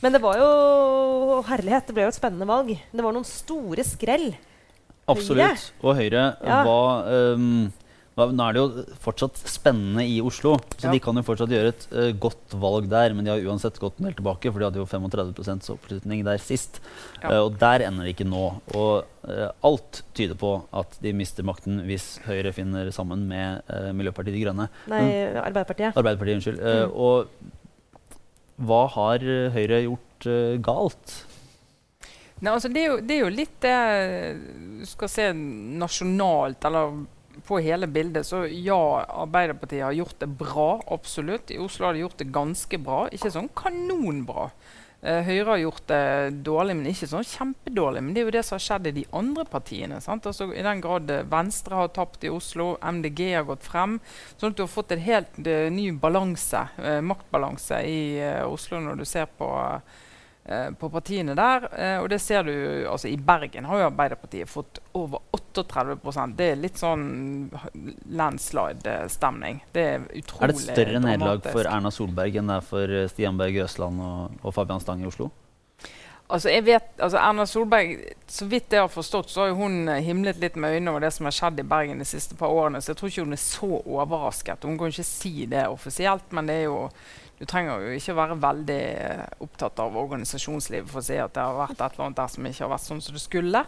Men 0.05 0.17
det 0.17 0.21
var 0.25 0.41
jo 0.41 1.41
herlighet. 1.49 1.89
Det 1.89 1.97
ble 1.97 2.05
jo 2.07 2.13
et 2.13 2.19
spennende 2.19 2.49
valg. 2.49 2.75
Det 2.75 3.05
var 3.05 3.17
noen 3.17 3.27
store 3.29 3.87
skrell. 3.87 4.31
Absolutt. 5.07 5.73
Og 5.85 5.99
Høyre 6.01 6.23
ja. 6.43 6.63
var 6.67 7.11
um, 7.37 7.67
Nå 8.17 8.45
er 8.47 8.57
det 8.57 8.63
jo 8.63 8.85
fortsatt 9.05 9.37
spennende 9.45 10.01
i 10.09 10.17
Oslo, 10.25 10.55
så 10.73 10.87
ja. 10.89 10.93
de 10.95 11.01
kan 11.05 11.19
jo 11.21 11.23
fortsatt 11.27 11.51
gjøre 11.53 11.73
et 11.75 11.83
uh, 11.93 12.07
godt 12.17 12.55
valg 12.57 12.89
der. 12.89 13.13
Men 13.13 13.27
de 13.27 13.35
har 13.35 13.45
uansett 13.45 13.77
gått 13.81 14.01
en 14.01 14.09
del 14.09 14.17
tilbake, 14.17 14.49
for 14.49 14.63
de 14.63 14.71
hadde 14.71 14.81
jo 14.81 14.87
35 14.89 15.69
oppslutning 15.75 16.25
der 16.27 16.41
sist. 16.41 16.81
Ja. 17.21 17.29
Uh, 17.29 17.43
og 17.45 17.61
der 17.61 17.85
ender 17.87 18.09
det 18.09 18.17
ikke 18.17 18.29
nå. 18.29 18.47
Og 18.73 19.29
uh, 19.29 19.51
alt 19.69 20.01
tyder 20.17 20.39
på 20.41 20.55
at 20.81 20.97
de 21.05 21.13
mister 21.17 21.45
makten 21.47 21.85
hvis 21.87 22.15
Høyre 22.25 22.55
finner 22.57 22.89
sammen 22.95 23.29
med 23.29 23.69
Miljøpartiet 23.97 24.35
De 24.35 24.43
Grønne. 24.47 24.71
Nei, 24.91 25.05
Arbeiderpartiet. 25.37 25.93
Arbeiderpartiet, 25.93 26.41
unnskyld. 26.41 26.65
Mm. 26.65 26.97
Og 26.97 27.55
hva 28.57 28.87
har 28.95 29.25
eh, 29.25 29.51
Høyre 29.53 29.83
gjort 29.85 30.29
uh, 30.31 30.55
galt? 30.65 31.17
Nei, 32.41 32.53
altså 32.53 32.69
det, 32.69 32.83
er 32.83 32.89
jo, 32.91 32.97
det, 33.01 33.15
er 33.17 33.23
jo, 33.23 33.33
litt 33.33 33.61
det 33.65 34.87
skal 34.89 35.09
se 35.09 35.29
nasjonalt, 35.33 36.65
eller 36.69 37.05
på 37.47 37.61
hele 37.65 37.89
bildet, 37.89 38.27
så 38.29 38.43
ja, 38.49 38.81
Arbeiderpartiet 39.25 39.85
har 39.85 39.97
gjort 39.97 40.19
det 40.21 40.29
bra, 40.41 40.71
absolutt. 40.93 41.53
I 41.53 41.61
Oslo 41.63 41.89
har 41.89 41.97
de 41.97 42.05
gjort 42.05 42.19
det 42.21 42.29
ganske 42.33 42.81
bra. 42.81 43.03
Ikke 43.13 43.33
sånn 43.33 43.51
kanonbra. 43.57 44.49
Uh, 45.07 45.21
Høyre 45.23 45.53
har 45.53 45.61
gjort 45.63 45.85
det 45.91 46.07
dårlig, 46.47 46.75
men 46.79 46.91
ikke 46.91 47.09
sånn 47.11 47.29
kjempedårlig. 47.31 48.03
Men 48.03 48.15
det 48.15 48.23
er 48.23 48.27
jo 48.27 48.35
det 48.35 48.45
som 48.49 48.57
har 48.57 48.65
skjedd 48.65 48.89
i 48.91 48.95
de 48.97 49.05
andre 49.15 49.47
partiene. 49.51 50.01
Altså, 50.03 50.51
I 50.51 50.65
den 50.67 50.83
grad 50.83 51.13
Venstre 51.31 51.79
har 51.79 51.93
tapt 51.95 52.27
i 52.27 52.33
Oslo, 52.33 52.73
MDG 52.83 53.23
har 53.37 53.47
gått 53.47 53.67
frem. 53.67 54.01
Sånn 54.35 54.51
at 54.51 54.59
du 54.59 54.65
har 54.65 54.73
fått 54.73 54.97
en 54.97 55.05
helt 55.07 55.39
uh, 55.47 55.69
ny 55.71 55.93
balanse, 56.03 56.67
eh, 56.83 56.99
maktbalanse 57.05 57.79
i 57.87 58.01
Oslo 58.47 58.83
når 58.83 59.01
du 59.01 59.07
ser 59.09 59.31
på 59.39 59.49
Eh, 59.77 60.06
på 60.79 60.91
partiene 60.91 61.35
der. 61.35 61.69
Eh, 61.75 61.97
og 62.03 62.09
det 62.12 62.21
ser 62.23 62.47
du 62.47 62.53
altså 62.87 63.09
I 63.11 63.17
Bergen 63.19 63.67
har 63.67 63.81
jo 63.81 63.88
Arbeiderpartiet 63.88 64.50
fått 64.50 64.79
over 64.97 65.25
38% 65.35 66.37
Det 66.38 66.50
er 66.53 66.61
litt 66.61 66.79
sånn 66.79 67.07
landslide-stemning. 68.07 69.65
Det 69.75 69.87
er 69.95 70.07
utrolig 70.21 70.45
Er 70.45 70.53
det 70.53 70.61
et 70.61 70.69
større 70.69 71.03
nederlag 71.03 71.50
for 71.50 71.71
Erna 71.71 71.91
Solberg 71.95 72.38
enn 72.38 72.53
det 72.53 72.61
er 72.61 72.71
for 72.71 73.00
eh, 73.00 73.09
Stian 73.11 73.41
Berg 73.41 73.59
Røsland 73.65 74.07
og, 74.07 74.38
og 74.43 74.55
Fabian 74.55 74.83
Stang 74.85 75.03
i 75.03 75.11
Oslo? 75.11 75.33
Altså 76.26 76.50
jeg 76.50 76.65
vet, 76.67 76.87
altså 76.99 77.19
Erna 77.23 77.45
Solberg, 77.47 78.00
Så 78.26 78.49
vidt 78.50 78.73
jeg 78.75 78.83
har 78.83 78.91
forstått, 78.91 79.31
så 79.31 79.45
har 79.45 79.53
hun 79.55 79.87
himlet 80.03 80.41
litt 80.43 80.57
med 80.59 80.75
øynene 80.75 80.91
over 80.91 81.05
det 81.07 81.12
som 81.15 81.29
har 81.29 81.35
skjedd 81.35 81.62
i 81.62 81.67
Bergen 81.67 82.03
de 82.03 82.07
siste 82.09 82.35
par 82.38 82.50
årene. 82.50 82.81
Så 82.83 82.93
jeg 82.93 82.99
tror 82.99 83.12
ikke 83.12 83.26
hun 83.26 83.37
er 83.37 83.43
så 83.43 83.69
overrasket. 83.79 84.67
Hun 84.67 84.79
kan 84.79 84.91
ikke 84.91 85.07
si 85.07 85.47
det 85.47 85.69
offisielt, 85.71 86.26
men 86.35 86.50
det 86.50 86.59
er 86.62 86.67
jo 86.67 86.81
Du 87.37 87.45
trenger 87.45 87.83
jo 87.85 87.93
ikke 87.93 88.14
være 88.16 88.37
veldig 88.40 88.78
eh, 88.81 89.25
opptatt 89.45 89.81
av 89.85 89.97
organisasjonslivet 90.00 90.88
for 90.88 91.02
å 91.02 91.05
si 91.05 91.19
at 91.21 91.35
det 91.37 91.43
har 91.45 91.59
vært 91.59 91.76
et 91.76 91.97
eller 91.97 92.07
annet 92.07 92.21
der 92.23 92.31
som 92.33 92.47
ikke 92.49 92.62
har 92.64 92.71
vært 92.73 92.85
sånn 92.87 93.02
som 93.05 93.16
det 93.19 93.21
skulle. 93.21 93.61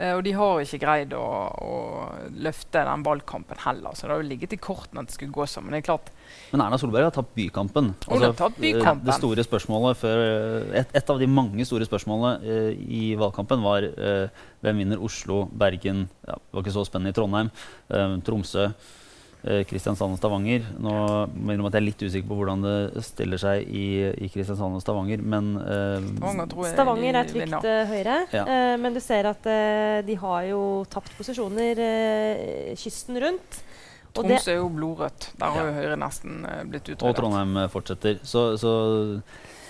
Eh, 0.00 0.14
og 0.16 0.22
de 0.24 0.32
har 0.32 0.60
ikke 0.62 0.78
greid 0.80 1.12
å, 1.12 1.24
å 1.60 1.74
løfte 2.40 2.80
den 2.88 3.02
valgkampen 3.04 3.60
heller. 3.66 3.92
Så 3.92 4.06
det 4.06 4.14
har 4.14 4.22
jo 4.22 4.28
ligget 4.30 4.54
i 4.56 4.60
kortene 4.64 5.02
at 5.04 5.10
det 5.10 5.16
skulle 5.18 5.36
gå 5.36 5.44
sånn. 5.52 5.66
Men 5.66 5.76
det 5.76 5.82
er 5.82 5.88
klart 5.90 6.08
Men 6.54 6.62
Erna 6.64 6.78
Solberg 6.80 7.10
har 7.10 7.16
tatt 7.18 7.34
bykampen. 7.36 7.90
Altså, 7.98 8.14
Hun 8.14 8.24
har 8.24 8.38
tatt 8.38 8.56
bykampen. 8.62 9.10
Det 9.10 9.18
store 9.18 9.44
spørsmålet 9.44 10.00
før, 10.00 10.22
et, 10.80 10.96
et 11.02 11.12
av 11.12 11.20
de 11.20 11.28
mange 11.28 11.66
store 11.68 11.88
spørsmålene 11.90 12.54
eh, 12.54 12.80
i 12.80 13.02
valgkampen 13.20 13.60
var 13.66 13.84
eh, 13.90 14.46
hvem 14.64 14.80
vinner 14.80 15.04
Oslo, 15.04 15.42
Bergen 15.60 16.06
ja, 16.24 16.40
Det 16.40 16.56
var 16.56 16.64
ikke 16.64 16.76
så 16.78 16.86
spennende 16.88 17.12
i 17.12 17.20
Trondheim. 17.20 17.52
eh, 17.92 18.16
Tromsø. 18.24 18.70
Eh, 19.44 19.62
Kristiansand 19.68 20.16
og 20.16 20.20
Stavanger. 20.20 20.66
Nå 20.82 20.94
mener 21.34 21.62
jeg 21.62 21.70
at 21.70 21.76
jeg 21.76 21.80
er 21.80 21.86
litt 21.86 22.04
usikker 22.04 22.28
på 22.30 22.38
hvordan 22.40 22.64
det 22.66 23.04
stiller 23.06 23.40
seg 23.42 23.68
i, 23.68 23.86
i 24.10 24.30
Kristiansand 24.32 24.78
og 24.78 24.84
Stavanger, 24.84 25.22
men 25.22 25.54
uh, 25.56 25.98
Stavanger 26.20 26.74
Stavanger 26.74 27.20
er 27.22 27.32
trygt 27.32 27.68
eh, 27.70 27.82
høyre, 27.94 28.18
Ja. 28.34 28.44
uh, 28.46 28.76
men 28.80 28.96
du 28.96 29.00
ser 29.04 29.30
at 29.30 29.50
de 30.06 30.20
har 30.22 30.46
jo 30.50 30.62
tapt 30.90 31.12
posisjoner 31.18 31.80
kysten 32.78 33.20
rundt. 33.22 33.60
Tromsø 34.14 34.50
er 34.52 34.58
jo 34.60 34.68
blodrødt. 34.74 35.30
Der 35.38 35.46
har 35.46 35.56
Ja. 35.60 35.68
jo 35.70 35.72
Høyre 35.80 35.96
nesten 35.96 36.42
blitt 36.70 36.88
utryddet. 36.88 37.08
Og. 37.08 37.16
Trondheim 37.16 37.56
eh, 37.56 37.68
fortsetter. 37.72 38.18
Så, 38.26 38.56
så 38.58 38.72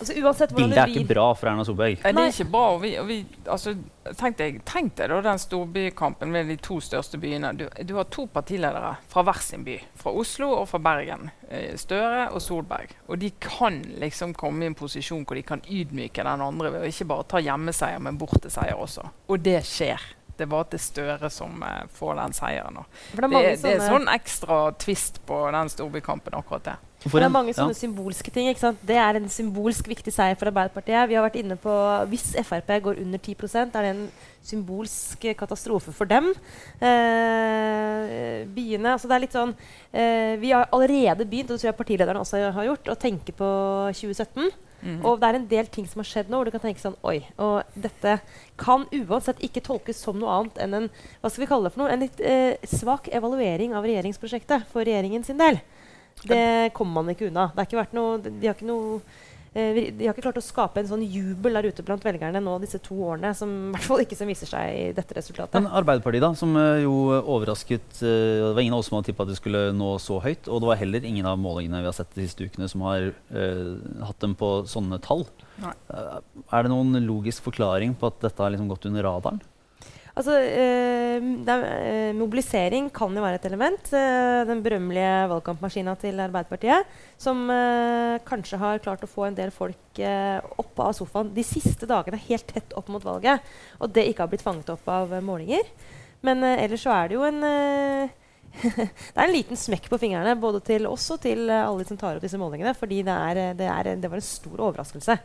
altså 0.00 0.14
uansett 0.16 0.52
hvordan 0.54 0.70
bildet 0.70 0.78
er 0.80 0.86
det 0.88 0.96
ikke 0.96 1.10
bra 1.14 1.26
for 1.36 1.50
Erna 1.50 1.64
Solberg. 1.68 1.98
Nei, 2.04 2.12
det 2.16 2.22
er 2.24 2.32
ikke 2.32 2.50
bra. 2.54 2.62
Og 2.74 2.80
vi, 2.82 2.92
og 2.98 3.06
vi, 3.10 3.18
altså, 3.52 3.74
tenk, 4.16 4.38
deg, 4.38 4.60
tenk 4.64 4.94
deg 4.96 5.10
da 5.12 5.18
den 5.26 5.38
storbykampen 5.42 6.30
med 6.32 6.48
de 6.48 6.56
to 6.56 6.78
største 6.80 7.20
byene. 7.20 7.52
Du, 7.58 7.66
du 7.84 7.94
har 7.98 8.08
to 8.08 8.24
partiledere 8.32 8.94
fra 9.12 9.24
hver 9.28 9.42
sin 9.44 9.64
by. 9.66 9.76
Fra 10.00 10.14
Oslo 10.22 10.48
og 10.62 10.68
fra 10.72 10.78
Bergen. 10.78 11.28
Eh, 11.50 11.74
Støre 11.80 12.30
og 12.32 12.40
Solberg. 12.44 12.94
Og 13.08 13.18
de 13.20 13.30
kan 13.44 13.82
liksom 14.00 14.32
komme 14.34 14.64
i 14.64 14.70
en 14.72 14.78
posisjon 14.78 15.26
hvor 15.26 15.36
de 15.36 15.42
kan 15.42 15.60
ydmyke 15.68 16.24
den 16.24 16.46
andre 16.48 16.72
ved 16.72 16.86
å 16.86 16.88
ikke 16.88 17.08
bare 17.12 17.28
ta 17.28 17.42
hjemmeseier, 17.44 18.00
men 18.00 18.16
borteseier 18.20 18.78
også. 18.80 19.04
Og 19.28 19.44
det 19.44 19.60
skjer. 19.68 20.00
Det 20.40 20.48
var 20.50 20.68
til 20.72 20.80
Støre 20.82 21.30
som 21.32 21.62
eh, 21.66 21.82
får 21.96 22.14
den 22.22 22.36
seieren. 22.36 22.78
Det 22.80 23.20
Det, 23.20 23.42
er- 23.42 23.58
det 23.60 23.74
er 23.76 23.88
sånn 23.88 24.08
ekstra 24.12 24.60
twist 24.80 25.20
på 25.28 25.42
den 25.52 25.72
storbykampen, 25.72 26.36
akkurat 26.40 26.70
det. 26.72 26.78
For 27.08 27.16
det 27.16 27.30
er 27.30 27.32
mange 27.32 27.54
ja. 27.54 27.56
sånne 27.56 27.76
symbolske 27.76 28.32
ting. 28.32 28.50
ikke 28.50 28.60
sant? 28.60 28.80
Det 28.84 28.96
er 29.00 29.16
en 29.16 29.28
symbolsk 29.32 29.86
viktig 29.88 30.12
seier 30.12 30.36
for 30.36 30.50
Arbeiderpartiet. 30.50 31.08
Vi 31.08 31.16
har 31.16 31.24
vært 31.24 31.38
inne 31.40 31.56
på 31.60 31.72
Hvis 32.10 32.34
Frp 32.44 32.74
går 32.84 33.00
under 33.00 33.18
10 33.18 33.36
er 33.64 33.70
det 33.86 33.92
en 33.94 34.02
symbolsk 34.44 35.24
eh, 35.24 35.36
katastrofe 35.38 35.94
for 35.96 36.10
dem. 36.10 36.28
Eh, 36.80 38.44
byene 38.52 38.92
altså 38.96 39.08
det 39.08 39.16
er 39.16 39.24
litt 39.24 39.36
sånn 39.36 39.54
eh, 39.92 40.36
Vi 40.40 40.52
har 40.52 40.68
allerede 40.72 41.24
begynt, 41.24 41.50
og 41.50 41.56
det 41.56 41.62
tror 41.62 41.70
jeg 41.70 41.80
partilederne 41.80 42.20
også 42.20 42.42
har 42.52 42.68
gjort, 42.68 42.92
å 42.92 42.98
tenke 43.00 43.32
på 43.36 43.48
2017. 43.96 44.50
Mhm. 44.80 45.04
Og 45.04 45.20
det 45.20 45.28
er 45.28 45.38
en 45.38 45.48
del 45.48 45.66
ting 45.66 45.86
som 45.88 46.00
har 46.00 46.08
skjedd 46.08 46.30
nå, 46.30 46.38
hvor 46.38 46.48
du 46.48 46.54
kan 46.54 46.62
tenke 46.64 46.80
sånn 46.80 46.96
Oi. 47.04 47.18
Og 47.38 47.62
dette 47.74 48.20
kan 48.60 48.86
uansett 48.96 49.42
ikke 49.44 49.64
tolkes 49.64 50.00
som 50.00 50.18
noe 50.18 50.32
annet 50.38 50.60
enn 50.64 50.74
en 50.78 50.88
hva 51.20 51.30
skal 51.30 51.44
vi 51.44 51.50
kalle 51.50 51.68
det 51.68 51.74
for 51.74 51.84
noe, 51.84 51.92
en 51.92 52.04
litt 52.04 52.20
eh, 52.20 52.56
svak 52.64 53.10
evaluering 53.12 53.74
av 53.76 53.84
regjeringsprosjektet 53.84 54.68
for 54.72 54.88
regjeringen 54.88 55.24
sin 55.26 55.40
del. 55.40 55.60
Det 56.24 56.72
kommer 56.76 57.00
man 57.00 57.14
ikke 57.14 57.28
unna. 57.30 57.48
Det 57.52 57.62
har 57.62 57.68
ikke 57.68 57.80
vært 57.80 57.96
noe, 57.96 58.16
de, 58.24 58.32
har 58.44 58.56
ikke 58.56 58.68
noe 58.68 59.00
de 59.50 60.06
har 60.06 60.14
ikke 60.14 60.22
klart 60.22 60.38
å 60.38 60.44
skape 60.44 60.78
en 60.78 60.86
sånn 60.86 61.02
jubel 61.02 61.56
der 61.58 61.66
ute 61.72 61.82
blant 61.82 62.04
velgerne 62.06 62.38
nå 62.44 62.52
disse 62.62 62.78
to 62.84 62.94
årene, 63.08 63.32
som 63.34 63.50
i 63.50 63.72
hvert 63.74 63.86
fall 63.88 64.02
ikke 64.04 64.18
som 64.18 64.30
viser 64.30 64.46
seg 64.46 64.76
i 64.76 64.84
dette 64.94 65.16
resultatet. 65.16 65.56
Men 65.58 65.66
Arbeiderpartiet, 65.80 66.22
da, 66.22 66.30
som 66.38 66.54
eh, 66.60 66.84
jo 66.84 66.94
overrasket 67.18 68.02
eh, 68.06 68.46
Det 68.46 68.52
var 68.54 68.62
ingen 68.62 68.76
av 68.76 68.84
oss 68.84 68.90
som 68.90 68.98
hadde 68.98 69.10
tippa 69.10 69.26
at 69.26 69.32
de 69.32 69.38
skulle 69.38 69.64
nå 69.74 69.90
så 70.02 70.20
høyt. 70.22 70.46
Og 70.46 70.62
det 70.62 70.70
var 70.70 70.80
heller 70.80 71.06
ingen 71.06 71.26
av 71.26 71.40
målingene 71.42 71.82
vi 71.82 71.90
har 71.90 71.96
sett 71.96 72.14
de 72.14 72.26
siste 72.28 72.46
ukene 72.46 72.68
som 72.70 72.84
har 72.86 73.10
uh, 73.10 73.74
hatt 74.06 74.22
dem 74.22 74.36
på 74.38 74.52
sånne 74.70 75.00
tall. 75.02 75.26
Nei. 75.60 75.74
Eh, 75.92 76.18
er 76.54 76.66
det 76.66 76.72
noen 76.72 77.02
logisk 77.06 77.48
forklaring 77.50 77.96
på 77.98 78.10
at 78.10 78.20
dette 78.22 78.42
har 78.42 78.54
liksom 78.54 78.70
gått 78.70 78.86
under 78.90 79.06
radaren? 79.06 79.42
Altså, 80.20 80.34
eh, 80.36 81.16
er, 81.48 81.62
eh, 81.64 82.12
mobilisering 82.12 82.90
kan 82.92 83.14
jo 83.16 83.22
være 83.24 83.38
et 83.38 83.46
element. 83.48 83.86
Eh, 83.88 84.44
den 84.44 84.60
berømmelige 84.60 85.28
valgkampmaskina 85.30 85.94
til 85.96 86.20
Arbeiderpartiet. 86.20 86.84
Som 87.16 87.48
kanskje 88.28 88.58
har 88.58 88.82
klart 88.84 89.00
å 89.00 89.08
få 89.08 89.28
en 89.28 89.34
del 89.34 89.50
folk 89.50 89.98
eh, 89.98 90.40
opp 90.58 90.78
av 90.78 90.92
sofaen 90.92 91.32
de 91.32 91.42
siste 91.42 91.88
dagene, 91.88 92.20
helt 92.28 92.46
tett 92.46 92.76
opp 92.76 92.88
mot 92.88 93.02
valget. 93.02 93.40
Og 93.80 93.88
det 93.88 94.08
ikke 94.10 94.26
har 94.26 94.28
blitt 94.28 94.44
fanget 94.44 94.68
opp 94.68 94.86
av 94.86 95.08
målinger. 95.22 95.64
Men 96.20 96.44
ellers 96.44 96.84
så 96.84 96.92
er 96.92 97.08
det 97.08 97.16
jo 97.16 97.24
en 97.24 97.40
det 98.60 99.14
er 99.14 99.24
en 99.24 99.32
liten 99.32 99.56
smekk 99.56 99.86
på 99.88 99.98
fingrene 100.02 100.34
både 100.36 100.60
til 100.60 100.88
oss 100.90 101.06
og 101.14 101.20
til 101.22 101.48
alle 101.48 101.86
som 101.86 101.96
tar 101.96 102.18
opp 102.18 102.24
disse 102.26 102.36
målingene. 102.36 102.76
Fordi 102.76 103.00
det, 103.06 103.14
er, 103.30 103.54
det, 103.56 103.70
er, 103.72 103.94
det 103.96 104.10
var 104.10 104.20
en 104.20 104.26
stor 104.26 104.66
overraskelse. 104.68 105.16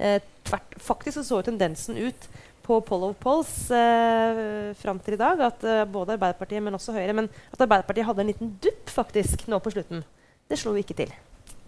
Eh, 0.00 0.22
tvert, 0.48 0.74
faktisk 0.80 1.18
så, 1.18 1.24
så 1.24 1.42
tendensen 1.44 1.98
ut 2.00 2.28
på 2.64 2.78
poll 2.86 3.08
of 3.08 3.18
polls 3.22 3.52
eh, 3.74 4.70
fram 4.78 5.00
til 5.04 5.16
i 5.16 5.20
dag 5.20 5.42
at 5.48 5.66
eh, 5.66 5.82
både 5.88 6.16
Arbeiderpartiet, 6.16 6.62
men 6.64 6.76
også 6.78 6.94
Høyre, 6.96 7.16
men 7.16 7.28
at 7.50 7.60
Arbeiderpartiet 7.60 8.08
hadde 8.08 8.24
en 8.24 8.32
liten 8.32 8.54
dupp 8.62 8.92
faktisk 8.92 9.46
nå 9.50 9.60
på 9.62 9.72
slutten. 9.74 10.04
Det 10.50 10.58
slo 10.58 10.74
ikke 10.78 10.96
til. 10.98 11.12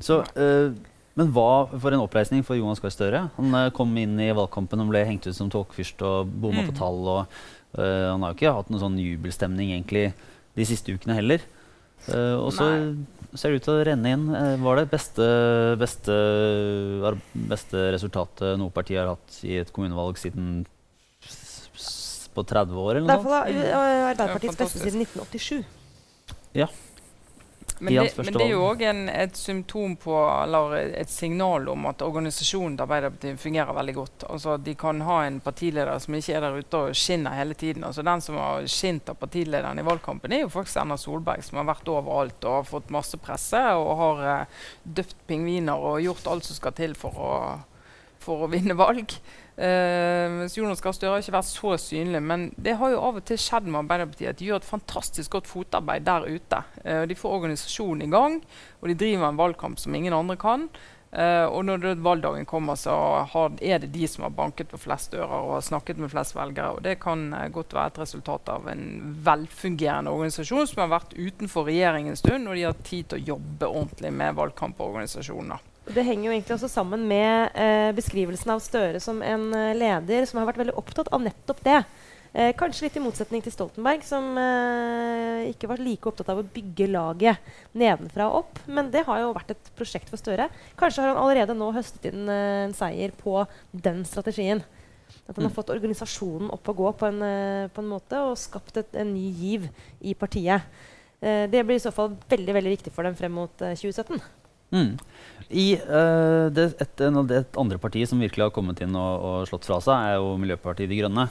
Så, 0.03 0.21
eh, 0.37 0.75
men 1.19 1.33
hva 1.35 1.67
for 1.75 1.93
en 1.93 2.03
oppreisning 2.03 2.45
for 2.47 2.57
Jonas 2.57 2.81
Gahr 2.83 2.95
Støre? 2.95 3.25
Han 3.37 3.57
eh, 3.59 3.71
kom 3.77 3.93
inn 4.01 4.19
i 4.21 4.33
valgkampen 4.35 4.83
og 4.83 4.93
ble 4.93 5.05
hengt 5.09 5.29
ut 5.29 5.37
som 5.37 5.51
tåkefyrst 5.53 6.05
og 6.09 6.31
bomma 6.33 6.65
mm. 6.65 6.71
på 6.71 6.77
tall. 6.81 7.01
Og, 7.17 7.41
eh, 7.77 8.07
han 8.09 8.25
har 8.25 8.33
jo 8.33 8.41
ikke 8.41 8.55
hatt 8.59 8.73
noen 8.73 8.85
sånn 8.87 9.01
jubelstemning 9.03 9.75
egentlig 9.77 10.11
de 10.57 10.69
siste 10.69 10.95
ukene 10.97 11.19
heller. 11.19 11.45
Eh, 12.11 12.37
og 12.37 12.51
så 12.55 12.67
ser 13.39 13.53
det 13.53 13.61
ut 13.61 13.67
til 13.69 13.77
å 13.77 13.85
renne 13.87 14.15
inn. 14.17 14.27
Eh, 14.35 14.57
var 14.63 14.81
det 14.81 14.89
beste, 14.91 15.27
beste, 15.81 16.17
beste 17.53 17.89
resultatet 17.95 18.59
noe 18.61 18.75
parti 18.75 18.99
har 18.99 19.13
hatt 19.15 19.43
i 19.47 19.61
et 19.63 19.73
kommunevalg 19.75 20.19
siden 20.21 20.63
2012? 20.65 20.79
på 22.35 22.45
30 22.45 22.81
år. 22.85 22.95
eller 22.95 23.09
noe 23.09 23.23
sånt. 23.23 23.51
Det 23.51 23.59
mm. 23.59 23.67
er 23.67 23.75
eh, 23.75 24.09
Arbeiderpartiets 24.13 24.63
beste 24.65 24.83
siden 24.83 25.05
1987. 25.07 25.65
Ja. 26.53 26.69
Men 27.83 27.95
det, 27.95 28.17
men 28.17 28.35
det, 28.37 28.45
er 28.45 28.53
jo 28.53 28.61
òg 28.63 28.83
et 28.87 29.35
symptom 29.35 29.97
på, 29.99 30.15
eller 30.15 30.77
et 31.01 31.11
signal 31.11 31.65
om 31.73 31.89
at 31.91 32.05
organisasjonen 32.07 32.77
til 32.79 32.85
Arbeiderpartiet 32.85 33.41
fungerer 33.43 33.75
veldig 33.75 33.95
godt. 33.97 34.27
Altså, 34.31 34.55
de 34.63 34.75
kan 34.79 35.01
ha 35.03 35.17
en 35.27 35.41
partileder 35.43 35.99
som 36.05 36.15
ikke 36.15 36.37
er 36.39 36.45
der 36.45 36.61
ute 36.61 36.79
og 36.79 36.95
skinner 36.95 37.35
hele 37.35 37.57
tiden. 37.59 37.83
Altså, 37.89 38.05
den 38.07 38.23
som 38.23 38.39
har 38.39 38.69
skint 38.71 39.11
av 39.11 39.19
partilederen 39.19 39.83
i 39.83 39.87
valgkampen, 39.89 40.31
er 40.31 40.45
jo 40.45 40.53
faktisk 40.55 40.79
Erna 40.85 40.99
Solberg, 41.01 41.43
som 41.43 41.59
har 41.59 41.67
vært 41.73 41.91
overalt 41.91 42.47
og 42.47 42.59
har 42.61 42.71
fått 42.71 42.95
masse 42.95 43.19
presse 43.19 43.65
og 43.75 43.93
har 44.05 44.25
eh, 44.31 44.63
døpt 45.01 45.19
pingviner 45.27 45.91
og 45.91 45.99
gjort 46.07 46.31
alt 46.31 46.47
som 46.47 46.63
skal 46.63 46.79
til 46.79 46.95
for 46.99 47.19
å, 47.19 47.35
for 48.23 48.47
å 48.47 48.53
vinne 48.53 48.79
valg. 48.79 49.19
Mens 49.57 50.57
Jonas 50.57 50.81
Gahr 50.81 50.95
Støre 50.97 51.17
har 51.17 51.23
ikke 51.25 51.35
vært 51.35 51.51
så 51.51 51.75
synlig. 51.81 52.23
Men 52.25 52.47
det 52.57 52.79
har 52.81 52.95
jo 52.95 53.03
av 53.05 53.21
og 53.21 53.27
til 53.29 53.41
skjedd 53.41 53.69
med 53.69 53.83
Arbeiderpartiet 53.83 54.33
at 54.33 54.41
de 54.41 54.49
gjør 54.49 54.63
et 54.63 54.71
fantastisk 54.71 55.37
godt 55.37 55.51
fotarbeid 55.51 56.09
der 56.09 56.27
ute. 56.31 56.63
Uh, 56.87 57.05
de 57.09 57.19
får 57.19 57.37
organisasjonen 57.37 58.07
i 58.07 58.11
gang, 58.13 58.41
og 58.81 58.91
de 58.91 58.99
driver 59.05 59.29
en 59.29 59.41
valgkamp 59.41 59.81
som 59.81 59.95
ingen 59.95 60.17
andre 60.17 60.39
kan. 60.41 60.69
Uh, 61.13 61.45
og 61.53 61.67
når 61.69 61.83
det, 61.83 61.91
valgdagen 62.01 62.47
kommer, 62.49 62.79
så 62.81 62.95
har, 63.29 63.59
er 63.61 63.83
det 63.83 63.91
de 63.93 64.07
som 64.09 64.25
har 64.25 64.33
banket 64.33 64.71
på 64.73 64.81
flest 64.81 65.13
dører 65.13 65.51
og 65.51 65.65
snakket 65.65 66.01
med 66.01 66.09
flest 66.15 66.33
velgere. 66.39 66.79
Og 66.79 66.87
det 66.87 66.97
kan 67.03 67.27
godt 67.53 67.77
være 67.77 67.93
et 67.93 68.01
resultat 68.07 68.49
av 68.55 68.71
en 68.73 68.87
velfungerende 69.27 70.15
organisasjon 70.15 70.71
som 70.71 70.87
har 70.87 70.95
vært 70.95 71.13
utenfor 71.19 71.69
regjering 71.69 72.09
en 72.09 72.17
stund, 72.17 72.49
og 72.49 72.57
de 72.57 72.65
har 72.65 72.81
tid 72.89 73.13
til 73.13 73.21
å 73.21 73.35
jobbe 73.35 73.69
ordentlig 73.69 74.15
med 74.17 74.41
valgkamporganisasjoner. 74.41 75.69
Det 75.83 76.05
henger 76.07 76.29
jo 76.29 76.33
egentlig 76.37 76.55
også 76.55 76.69
sammen 76.71 77.03
med 77.11 77.57
eh, 77.59 77.91
beskrivelsen 77.97 78.53
av 78.55 78.61
Støre 78.63 79.01
som 79.03 79.19
en 79.27 79.49
eh, 79.57 79.73
leder 79.75 80.27
som 80.31 80.39
har 80.39 80.47
vært 80.53 80.61
veldig 80.63 80.77
opptatt 80.79 81.11
av 81.13 81.25
nettopp 81.25 81.63
det. 81.67 81.81
Eh, 82.33 82.53
kanskje 82.57 82.87
litt 82.87 82.95
i 82.97 83.03
motsetning 83.03 83.43
til 83.45 83.53
Stoltenberg, 83.53 84.05
som 84.07 84.31
eh, 84.41 85.51
ikke 85.51 85.69
var 85.69 85.83
like 85.83 86.07
opptatt 86.09 86.31
av 86.33 86.39
å 86.41 86.47
bygge 86.55 86.87
laget 86.89 87.51
nedenfra 87.77 88.29
og 88.31 88.39
opp. 88.45 88.61
Men 88.71 88.93
det 88.95 89.03
har 89.09 89.21
jo 89.25 89.33
vært 89.37 89.51
et 89.57 89.73
prosjekt 89.77 90.09
for 90.13 90.23
Støre. 90.23 90.47
Kanskje 90.81 91.03
har 91.03 91.13
han 91.13 91.21
allerede 91.21 91.57
nå 91.59 91.73
høstet 91.75 92.07
inn 92.13 92.31
eh, 92.31 92.63
en 92.69 92.77
seier 92.79 93.13
på 93.19 93.43
den 93.75 94.05
strategien. 94.09 94.63
At 95.27 95.35
han 95.37 95.45
har 95.45 95.51
Mm. 95.53 95.57
fått 95.59 95.75
organisasjonen 95.75 96.49
opp 96.55 96.71
og 96.73 96.79
gå 96.79 96.93
på 97.03 97.09
en, 97.11 97.21
eh, 97.27 97.69
på 97.75 97.83
en 97.83 97.91
måte 97.91 98.23
og 98.23 98.39
skapt 98.41 98.79
et, 98.81 98.95
en 98.97 99.13
ny 99.13 99.27
giv 99.35 99.67
i 100.01 100.15
partiet. 100.15 100.63
Eh, 101.21 101.47
det 101.51 101.67
blir 101.67 101.77
i 101.77 101.85
så 101.85 101.93
fall 101.93 102.15
veldig 102.31 102.55
veldig 102.55 102.73
viktig 102.79 102.95
for 102.95 103.03
dem 103.05 103.15
frem 103.19 103.35
mot 103.35 103.61
eh, 103.67 103.75
2017. 103.77 104.23
Mm. 104.73 104.93
I 105.53 105.67
uh, 105.77 106.49
det, 106.55 106.71
et, 106.81 107.03
det 107.29 107.43
andre 107.61 107.81
partiet 107.81 108.09
som 108.09 108.21
virkelig 108.23 108.49
har 108.49 108.55
kommet 108.57 108.81
inn 108.85 108.95
og, 108.97 109.27
og 109.29 109.49
slått 109.51 109.69
fra 109.69 109.81
seg, 109.85 110.09
er 110.09 110.21
jo 110.21 110.37
Miljøpartiet 110.41 110.91
De 110.91 111.01
Grønne. 111.03 111.29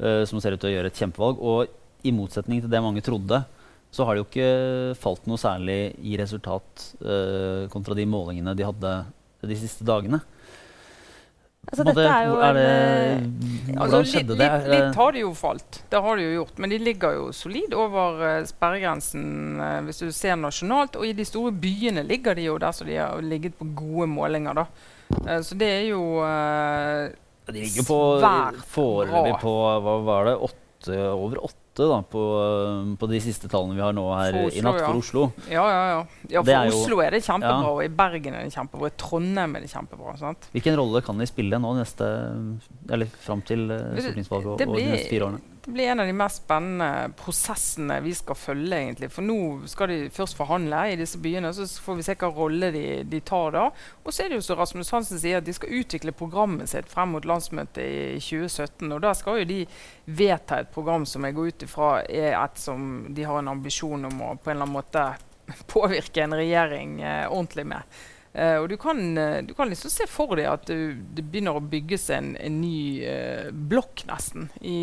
uh, 0.00 0.24
som 0.28 0.40
ser 0.40 0.54
ut 0.54 0.62
til 0.62 0.70
å 0.70 0.74
gjøre 0.76 0.92
et 0.92 1.00
kjempevalg. 1.00 1.40
Og 1.40 2.06
i 2.06 2.14
motsetning 2.14 2.62
til 2.62 2.72
det 2.72 2.82
mange 2.82 3.02
trodde, 3.04 3.42
så 3.90 4.06
har 4.06 4.14
det 4.14 4.22
jo 4.22 4.28
ikke 4.28 4.98
falt 5.02 5.26
noe 5.26 5.40
særlig 5.40 5.80
i 6.06 6.14
resultat 6.20 6.84
uh, 7.02 7.66
kontra 7.72 7.96
de 7.98 8.06
målingene 8.08 8.54
de 8.56 8.66
hadde 8.66 8.94
de 9.50 9.56
siste 9.58 9.86
dagene. 9.88 10.22
Altså, 11.68 11.84
dette 11.84 12.04
er 12.08 12.24
jo 12.26 12.36
er 12.40 12.56
det, 12.56 12.68
hvordan 13.68 13.82
Altså, 13.84 13.98
skjedde 14.08 14.36
det? 14.40 14.46
litt, 14.48 14.68
litt 14.72 14.96
har 14.96 15.12
de 15.12 15.20
jo 15.22 15.32
falt, 15.36 15.82
det 15.92 16.00
har 16.02 16.16
de 16.16 16.24
jo 16.24 16.30
gjort. 16.40 16.58
Men 16.58 16.72
de 16.72 16.78
ligger 16.82 17.12
jo 17.18 17.26
solid 17.36 17.74
over 17.76 18.24
eh, 18.26 18.38
sperregrensen 18.48 19.26
eh, 19.60 19.76
hvis 19.86 20.00
du 20.02 20.08
ser 20.16 20.40
nasjonalt. 20.40 20.96
Og 20.96 21.06
i 21.06 21.12
de 21.14 21.26
store 21.28 21.52
byene 21.52 22.02
ligger 22.08 22.34
de 22.34 22.48
jo 22.48 22.56
der 22.58 22.72
så 22.74 22.88
de 22.88 22.96
har 22.98 23.20
ligget 23.22 23.54
på 23.60 23.68
gode 23.76 24.08
målinger. 24.10 24.56
da. 24.62 24.66
Eh, 25.28 25.40
så 25.46 25.54
det 25.60 25.68
er 25.76 25.86
jo 25.92 26.02
eh, 26.24 27.12
De 27.52 27.58
ligger 27.60 27.86
på 27.86 28.00
foreløpig 28.74 29.38
på 29.44 29.54
hva 29.84 29.96
var 30.08 30.30
det, 30.32 30.36
åtte, 30.48 30.96
over 31.12 31.44
åtte 31.44 31.59
da, 31.78 32.00
på, 32.02 32.22
på 32.98 33.08
de 33.10 33.20
siste 33.22 33.48
tallene 33.48 33.76
vi 33.78 33.82
har 33.84 33.94
nå 33.96 34.04
her 34.12 34.36
Oslo, 34.40 34.50
i 34.50 34.64
natt 34.64 34.70
natt 34.70 34.80
ja. 34.82 34.88
for 34.88 35.00
Oslo. 35.00 35.22
Ja, 35.50 35.64
ja, 35.70 35.84
ja. 35.90 36.00
ja 36.34 36.42
for 36.42 36.52
er 36.54 36.70
jo- 36.70 36.80
Oslo 36.80 37.00
er 37.04 37.10
det 37.16 37.22
kjempebra, 37.24 37.70
og 37.70 37.84
i 37.84 37.88
Bergen 38.00 38.34
er 38.34 38.44
det 38.44 38.54
kjempebra. 38.54 38.90
I 38.90 38.96
Trondheim 38.96 39.56
er 39.56 39.60
det 39.60 39.70
kjempebra. 39.70 40.16
sant? 40.18 40.48
Hvilken 40.54 40.76
rolle 40.80 41.02
kan 41.06 41.18
de 41.18 41.28
spille 41.30 41.60
nå 41.62 41.74
neste, 41.78 42.10
eller 42.90 43.06
fram 43.06 43.42
til 43.42 43.70
eh, 43.70 44.00
stortingsvalget 44.00 44.52
og, 44.54 44.66
og 44.66 44.76
de 44.76 44.88
neste 44.90 45.08
fire 45.12 45.30
årene? 45.30 45.40
Det 45.64 45.70
blir 45.70 45.84
en 45.84 46.00
av 46.00 46.06
de 46.06 46.12
mest 46.16 46.40
spennende 46.40 47.10
prosessene 47.20 47.98
vi 48.00 48.14
skal 48.16 48.36
følge. 48.38 48.76
egentlig. 48.78 49.10
For 49.12 49.26
nå 49.26 49.66
skal 49.68 49.90
de 49.92 49.98
først 50.10 50.38
forhandle 50.38 50.78
i 50.88 50.96
disse 50.96 51.18
byene, 51.20 51.52
så 51.52 51.66
får 51.84 51.98
vi 51.98 52.04
se 52.06 52.14
hva 52.22 52.30
rolle 52.32 52.70
de, 52.72 52.84
de 53.04 53.20
tar 53.20 53.52
da. 53.52 53.66
Og 54.00 54.08
så 54.08 54.24
er 54.24 54.30
det 54.32 54.38
jo 54.38 54.46
som 54.46 54.56
Rasmus 54.56 54.92
Hansen 54.94 55.20
sier, 55.20 55.42
at 55.42 55.44
de 55.44 55.52
skal 55.52 55.74
utvikle 55.82 56.16
programmet 56.16 56.72
sitt 56.72 56.88
frem 56.88 57.12
mot 57.12 57.28
landsmøtet 57.28 57.82
i 57.84 58.22
2017. 58.24 58.88
Og 58.88 59.02
da 59.04 59.12
skal 59.18 59.42
jo 59.42 59.50
de 59.50 59.58
vedta 60.06 60.62
et 60.62 60.72
program 60.72 61.04
som 61.04 61.28
jeg 61.28 61.36
går 61.36 61.52
ut 61.52 61.66
ifra 61.68 61.90
er 62.08 62.38
et 62.38 62.62
som 62.62 62.88
de 63.12 63.28
har 63.28 63.42
en 63.42 63.52
ambisjon 63.52 64.08
om 64.08 64.24
å 64.24 64.32
på 64.40 64.48
en 64.48 64.56
eller 64.56 64.64
annen 64.64 64.78
måte 64.78 65.04
påvirke 65.74 66.24
en 66.24 66.40
regjering 66.40 67.02
eh, 67.04 67.26
ordentlig 67.28 67.68
med. 67.74 68.00
Eh, 68.32 68.56
og 68.62 68.68
du 68.70 68.76
kan, 68.76 69.18
eh, 69.18 69.42
du 69.42 69.54
kan 69.54 69.68
liksom 69.68 69.90
se 69.90 70.06
for 70.06 70.38
deg 70.38 70.46
at 70.46 70.68
du, 70.70 70.94
det 70.94 71.24
begynner 71.26 71.58
å 71.58 71.64
bygges 71.64 72.04
en, 72.14 72.28
en 72.38 72.60
ny 72.62 73.02
uh, 73.02 73.48
blokk 73.50 74.04
nesten 74.06 74.46
i, 74.60 74.76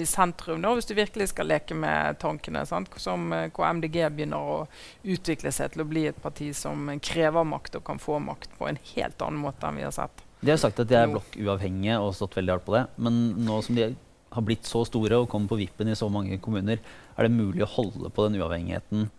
i 0.00 0.06
sentrum, 0.10 0.58
da, 0.64 0.72
hvis 0.74 0.90
du 0.90 0.96
virkelig 0.98 1.28
skal 1.30 1.52
leke 1.52 1.76
med 1.78 2.18
tankene. 2.22 2.64
Sant? 2.66 2.90
Som 2.98 3.30
uh, 3.30 3.46
hvor 3.54 3.70
MDG 3.78 4.00
begynner 4.16 4.42
å 4.42 4.58
utvikle 5.06 5.54
seg 5.54 5.74
til 5.74 5.84
å 5.84 5.88
bli 5.88 6.08
et 6.10 6.18
parti 6.22 6.50
som 6.56 6.90
krever 6.98 7.46
makt 7.46 7.78
og 7.78 7.86
kan 7.86 8.02
få 8.02 8.18
makt 8.22 8.58
på 8.58 8.66
en 8.66 8.80
helt 8.96 9.22
annen 9.22 9.44
måte 9.46 9.70
enn 9.70 9.78
vi 9.78 9.86
har 9.86 9.94
sett. 9.94 10.26
De 10.44 10.50
har 10.50 10.58
sagt 10.60 10.82
at 10.82 10.90
de 10.90 10.98
er 10.98 11.12
blokkuavhengige 11.12 12.02
og 12.02 12.16
stått 12.18 12.34
veldig 12.40 12.56
hardt 12.56 12.66
på 12.66 12.74
det. 12.74 12.86
Men 12.98 13.22
nå 13.46 13.62
som 13.64 13.78
de 13.78 13.92
har 14.34 14.42
blitt 14.42 14.66
så 14.66 14.82
store 14.82 15.22
og 15.22 15.30
kommer 15.30 15.52
på 15.52 15.62
vippen 15.62 15.88
i 15.88 15.94
så 15.96 16.10
mange 16.10 16.40
kommuner, 16.42 16.82
er 17.14 17.28
det 17.28 17.36
mulig 17.38 17.62
å 17.62 17.74
holde 17.78 18.10
på 18.10 18.26
den 18.26 18.42
uavhengigheten 18.42 19.12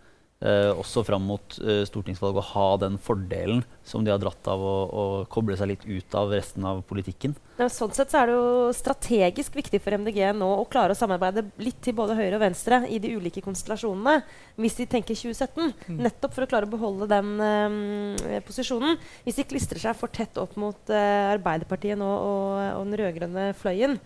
også 0.76 1.00
fram 1.06 1.24
mot 1.24 1.54
eh, 1.64 1.80
stortingsvalget 1.88 2.42
å 2.42 2.48
ha 2.50 2.66
den 2.82 2.98
fordelen 3.00 3.62
som 3.86 4.04
de 4.04 4.12
har 4.12 4.20
dratt 4.20 4.50
av 4.52 4.60
å, 4.60 4.74
å 4.84 5.04
koble 5.32 5.56
seg 5.56 5.70
litt 5.70 5.86
ut 5.88 6.16
av 6.18 6.34
resten 6.34 6.66
av 6.68 6.82
politikken? 6.84 7.32
Ja, 7.56 7.70
sånn 7.72 7.94
sett 7.96 8.12
så 8.12 8.20
er 8.20 8.28
det 8.28 8.34
jo 8.36 8.74
strategisk 8.76 9.56
viktig 9.56 9.80
for 9.80 9.96
MDG 9.96 10.20
nå 10.36 10.48
å 10.58 10.66
klare 10.68 10.92
å 10.92 10.98
samarbeide 10.98 11.46
litt 11.62 11.80
til 11.80 11.96
både 11.96 12.18
høyre 12.18 12.36
og 12.36 12.44
venstre 12.44 12.82
i 12.92 12.98
de 13.00 13.14
ulike 13.16 13.40
konstellasjonene, 13.44 14.18
hvis 14.60 14.76
de 14.82 14.88
tenker 14.92 15.16
2017. 15.16 15.72
Mm. 15.88 16.04
Nettopp 16.04 16.36
for 16.36 16.44
å 16.44 16.50
klare 16.50 16.68
å 16.68 16.74
beholde 16.74 17.08
den 17.14 17.32
um, 17.40 18.20
posisjonen. 18.44 19.00
Hvis 19.24 19.40
de 19.40 19.48
klistrer 19.48 19.80
seg 19.80 19.96
for 19.96 20.12
tett 20.12 20.36
opp 20.42 20.52
mot 20.60 20.92
uh, 20.92 21.32
Arbeiderpartiet 21.32 21.96
nå 21.96 22.12
og, 22.12 22.60
og 22.76 22.84
den 22.84 23.00
rød-grønne 23.00 23.48
fløyen, 23.56 23.96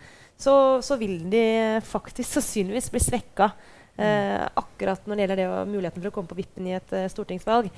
så, 0.40 0.54
så 0.84 0.96
vil 1.00 1.18
de 1.32 1.44
faktisk 1.84 2.38
sannsynligvis 2.38 2.90
bli 2.94 3.02
svekka. 3.02 3.50
Eh, 4.00 4.48
akkurat 4.56 5.06
når 5.06 5.16
det 5.18 5.24
gjelder 5.24 5.40
det 5.40 5.46
og 5.50 5.68
muligheten 5.68 6.00
for 6.02 6.08
å 6.10 6.14
komme 6.14 6.30
på 6.30 6.38
vippen 6.38 6.68
i 6.70 6.76
et 6.78 6.92
eh, 6.96 7.08
stortingsvalg. 7.12 7.68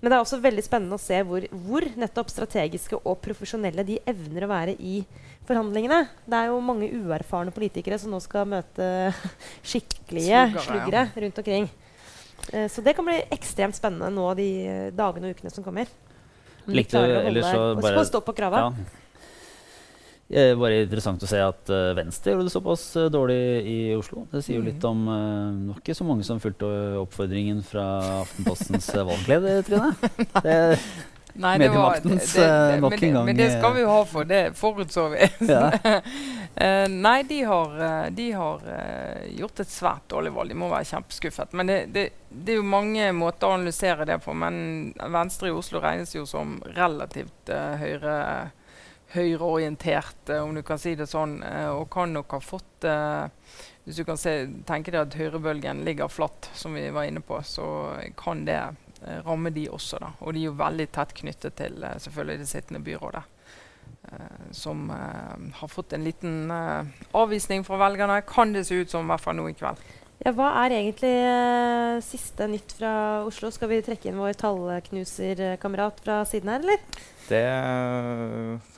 Men 0.00 0.10
det 0.10 0.16
er 0.16 0.22
også 0.22 0.38
veldig 0.40 0.64
spennende 0.64 0.96
å 0.96 1.00
se 1.02 1.18
hvor, 1.24 1.44
hvor 1.66 1.84
nettopp 2.00 2.30
strategiske 2.32 2.98
og 3.02 3.18
profesjonelle 3.24 3.84
de 3.88 3.98
evner 4.08 4.44
å 4.46 4.50
være 4.50 4.74
i 4.80 4.98
forhandlingene. 5.48 6.02
Det 6.26 6.38
er 6.40 6.50
jo 6.50 6.60
mange 6.64 6.88
uerfarne 6.92 7.52
politikere 7.54 7.98
som 8.00 8.12
nå 8.12 8.20
skal 8.24 8.48
møte 8.48 8.88
skikkelige 9.68 10.46
Sluggere, 10.56 11.06
ja. 11.10 11.22
rundt 11.26 11.40
omkring. 11.44 11.68
Eh, 12.52 12.68
så 12.72 12.84
det 12.84 12.96
kan 12.96 13.08
bli 13.08 13.20
ekstremt 13.36 13.76
spennende 13.78 14.12
nå 14.12 14.28
de 14.38 14.48
dagene 14.96 15.30
og 15.30 15.36
ukene 15.36 15.52
som 15.52 15.64
kommer. 15.66 15.88
Likte- 16.66 16.98
du, 16.98 17.18
eller 17.20 17.44
så 17.46 17.66
bare- 17.80 18.00
å 18.00 18.08
stå 18.08 18.20
på 18.26 18.34
kravet. 18.36 18.64
Ja. 18.64 19.02
Eh, 20.28 20.56
bare 20.58 20.80
interessant 20.82 21.22
å 21.22 21.28
se 21.30 21.38
at 21.38 21.68
eh, 21.70 21.92
Venstre 21.94 22.32
gjorde 22.32 22.48
det 22.48 22.54
såpass 22.56 22.84
eh, 22.98 23.04
dårlig 23.14 23.36
i 23.70 23.76
Oslo. 23.94 24.24
Det 24.32 24.40
sier 24.42 24.56
jo 24.58 24.62
Mhm. 24.64 24.70
litt 24.72 24.84
om 24.88 25.04
uh, 25.06 25.52
Det 25.54 25.68
var 25.70 25.82
ikke 25.84 25.94
så 26.00 26.06
mange 26.08 26.24
som 26.26 26.40
fulgte 26.42 26.70
oppfordringen 26.98 27.60
fra 27.62 27.84
Aftenpostens 28.24 28.88
valgleder, 28.96 29.62
Trine. 29.62 29.92
Det, 30.42 30.56
Nei, 31.36 31.58
det 31.60 31.68
var- 31.70 32.00
det- 32.02 32.18
det- 32.34 32.80
nok 32.80 32.90
men 32.90 32.98
det- 32.98 33.06
en 33.06 33.14
gang, 33.14 33.24
Men 33.26 33.36
det 33.36 33.50
skal 33.52 33.74
vi 33.74 33.80
jo 33.82 33.88
ha 33.92 34.04
for, 34.04 34.24
det 34.24 34.42
forutså 34.56 35.04
vi. 35.12 35.30
ja. 35.52 35.70
Nei, 36.88 37.22
de 37.28 37.42
har, 37.44 38.10
de 38.10 38.30
har 38.32 38.60
gjort 39.36 39.60
et 39.60 39.68
svært 39.68 40.08
dårlig 40.08 40.32
valg. 40.32 40.48
De 40.48 40.54
må 40.58 40.70
være 40.72 40.88
kjempeskuffet. 40.90 41.52
Men 41.52 41.66
det, 41.70 41.78
det, 41.92 42.06
det 42.32 42.54
er 42.54 42.56
jo 42.62 42.66
mange 42.66 43.12
måter 43.12 43.46
å 43.50 43.54
analysere 43.60 44.06
det 44.08 44.18
på. 44.24 44.32
Men 44.34 44.94
Venstre 45.12 45.48
i 45.52 45.54
Oslo 45.54 45.78
regnes 45.84 46.14
jo 46.16 46.24
som 46.26 46.56
relativt 46.74 47.52
uh, 47.52 47.76
høyre 47.76 48.16
høyreorientert, 49.14 50.28
eh, 50.28 50.42
om 50.42 50.54
du 50.54 50.62
kan 50.66 50.78
si 50.78 50.94
det 50.98 51.08
sånn, 51.10 51.38
eh, 51.46 51.68
og 51.70 51.88
kan 51.92 52.12
nok 52.12 52.36
ha 52.36 52.42
fått 52.42 52.84
eh, 52.84 53.28
Hvis 53.86 54.00
du 54.00 54.04
kan 54.04 54.18
se, 54.18 54.32
tenke 54.66 54.90
deg 54.90 55.04
at 55.04 55.14
høyrebølgen 55.14 55.84
ligger 55.86 56.10
flatt, 56.10 56.48
som 56.58 56.74
vi 56.74 56.88
var 56.90 57.06
inne 57.06 57.20
på, 57.22 57.38
så 57.46 57.94
kan 58.18 58.42
det 58.48 58.58
eh, 58.58 59.20
ramme 59.22 59.52
de 59.54 59.68
også. 59.70 60.00
da. 60.02 60.08
Og 60.26 60.34
de 60.34 60.40
er 60.42 60.48
jo 60.48 60.56
veldig 60.58 60.88
tett 60.90 61.14
knyttet 61.14 61.54
til 61.54 61.86
selvfølgelig 62.02 62.40
det 62.42 62.48
sittende 62.50 62.82
byrådet. 62.82 63.22
som 64.50 64.90
har 64.90 65.68
fått 65.68 65.92
en 65.92 66.04
liten 66.04 66.50
avvisning 67.12 67.64
fra 67.66 67.76
velgerne, 67.76 68.20
kan 68.22 68.52
det 68.52 68.64
se 68.66 68.74
ut 68.74 68.90
som 68.90 69.06
i 69.06 69.10
hvert 69.10 69.22
fall 69.22 69.34
nå 69.36 69.48
i 69.50 69.54
kveld. 69.54 69.82
Ja, 70.24 70.32
hva 70.32 70.48
er 70.62 70.72
egentlig 70.78 71.12
eh, 71.12 71.98
siste 72.04 72.46
nytt 72.48 72.72
fra 72.78 72.92
Oslo? 73.26 73.50
Skal 73.52 73.68
vi 73.68 73.82
trekke 73.84 74.08
inn 74.08 74.20
vår 74.20 74.38
tallknuserkamerat 74.40 76.00
fra 76.04 76.22
siden 76.28 76.52
her, 76.54 76.64
eller? 76.64 77.02
Det 77.26 77.42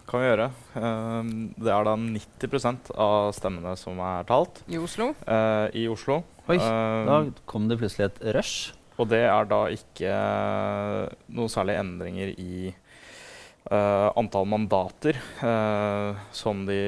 kan 0.08 0.22
vi 0.22 0.28
gjøre. 0.30 0.48
Um, 0.74 1.30
det 1.58 1.72
er 1.74 1.84
da 1.84 1.94
90% 2.00 2.90
av 2.96 3.30
stemmene 3.36 3.74
som 3.76 4.00
er 4.00 4.26
talt 4.28 4.62
I 4.72 4.80
Oslo. 4.80 5.12
Uh, 5.28 5.68
i 5.76 5.84
Oslo. 5.92 6.22
Oi, 6.48 6.56
uh, 6.56 7.04
da 7.08 7.22
kom 7.50 7.68
det 7.68 7.78
plutselig 7.80 8.08
et 8.08 8.20
rush. 8.38 8.74
Og 8.98 9.06
det 9.12 9.22
er 9.28 9.46
da 9.46 9.62
ikke 9.70 10.12
noe 11.36 11.52
særlig 11.52 11.76
endringer 11.78 12.32
i 12.34 12.72
uh, 13.70 14.10
antall 14.18 14.48
mandater 14.48 15.18
eh, 15.18 16.18
som 16.34 16.64
de 16.66 16.78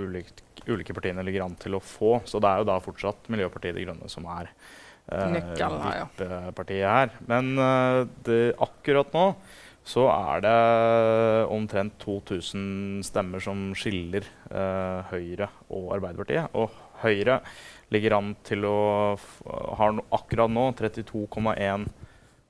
ulike, 0.00 0.44
ulike 0.66 0.96
partiene 0.96 1.24
ligger 1.26 1.46
an 1.46 1.58
til 1.60 1.76
å 1.76 1.82
få. 1.82 2.20
Så 2.28 2.40
det 2.42 2.50
er 2.50 2.62
jo 2.62 2.70
da 2.70 2.80
fortsatt 2.82 3.30
Miljøpartiet 3.32 3.76
De 3.76 3.84
Grønne 3.86 4.10
som 4.12 4.26
er 4.32 4.50
uh, 5.12 5.28
Nøkkelen 5.34 5.84
her, 5.84 6.00
ja. 6.00 6.08
vippepartiet 6.08 6.88
her. 6.88 7.14
Men 7.30 7.52
eh, 7.58 8.00
det, 8.26 8.40
akkurat 8.68 9.12
nå 9.16 9.28
så 9.86 10.08
er 10.10 10.42
det 10.42 10.54
omtrent 11.54 11.94
2000 12.02 13.04
stemmer 13.06 13.42
som 13.42 13.68
skiller 13.78 14.24
eh, 14.50 15.12
Høyre 15.12 15.46
og 15.70 15.92
Arbeiderpartiet. 15.94 16.50
Og 16.58 16.72
Høyre 17.04 17.38
ligger 17.94 18.16
an 18.16 18.32
til 18.46 18.66
å 18.66 18.78
ha 19.78 19.90
no, 19.94 20.02
akkurat 20.16 20.50
nå 20.50 20.72
32,1 20.74 21.86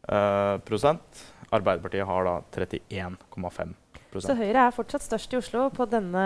eh. 0.09 1.25
Arbeiderpartiet 1.57 2.09
har 2.09 2.25
da 2.27 2.39
31,5% 2.57 4.23
Så 4.25 4.37
Høyre 4.39 4.65
er 4.65 4.75
fortsatt 4.75 5.05
størst 5.05 5.37
i 5.37 5.39
Oslo 5.39 5.67
på 5.75 5.85
denne 5.93 6.23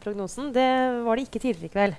prognosen. 0.00 0.48
Det 0.56 0.70
var 1.04 1.18
det 1.18 1.26
ikke 1.28 1.42
tidligere 1.44 1.68
i 1.68 1.74
kveld. 1.74 1.98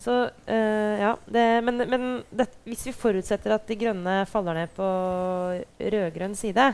Så, 0.00 0.14
eh, 0.46 1.02
ja, 1.02 1.10
det, 1.26 1.42
men 1.66 1.82
men 1.90 2.06
det, 2.30 2.46
hvis 2.64 2.86
vi 2.86 2.94
forutsetter 2.96 3.52
at 3.52 3.66
De 3.68 3.76
grønne 3.76 4.14
faller 4.30 4.62
ned 4.62 4.70
på 4.78 4.86
rød-grønn 5.76 6.38
side, 6.38 6.70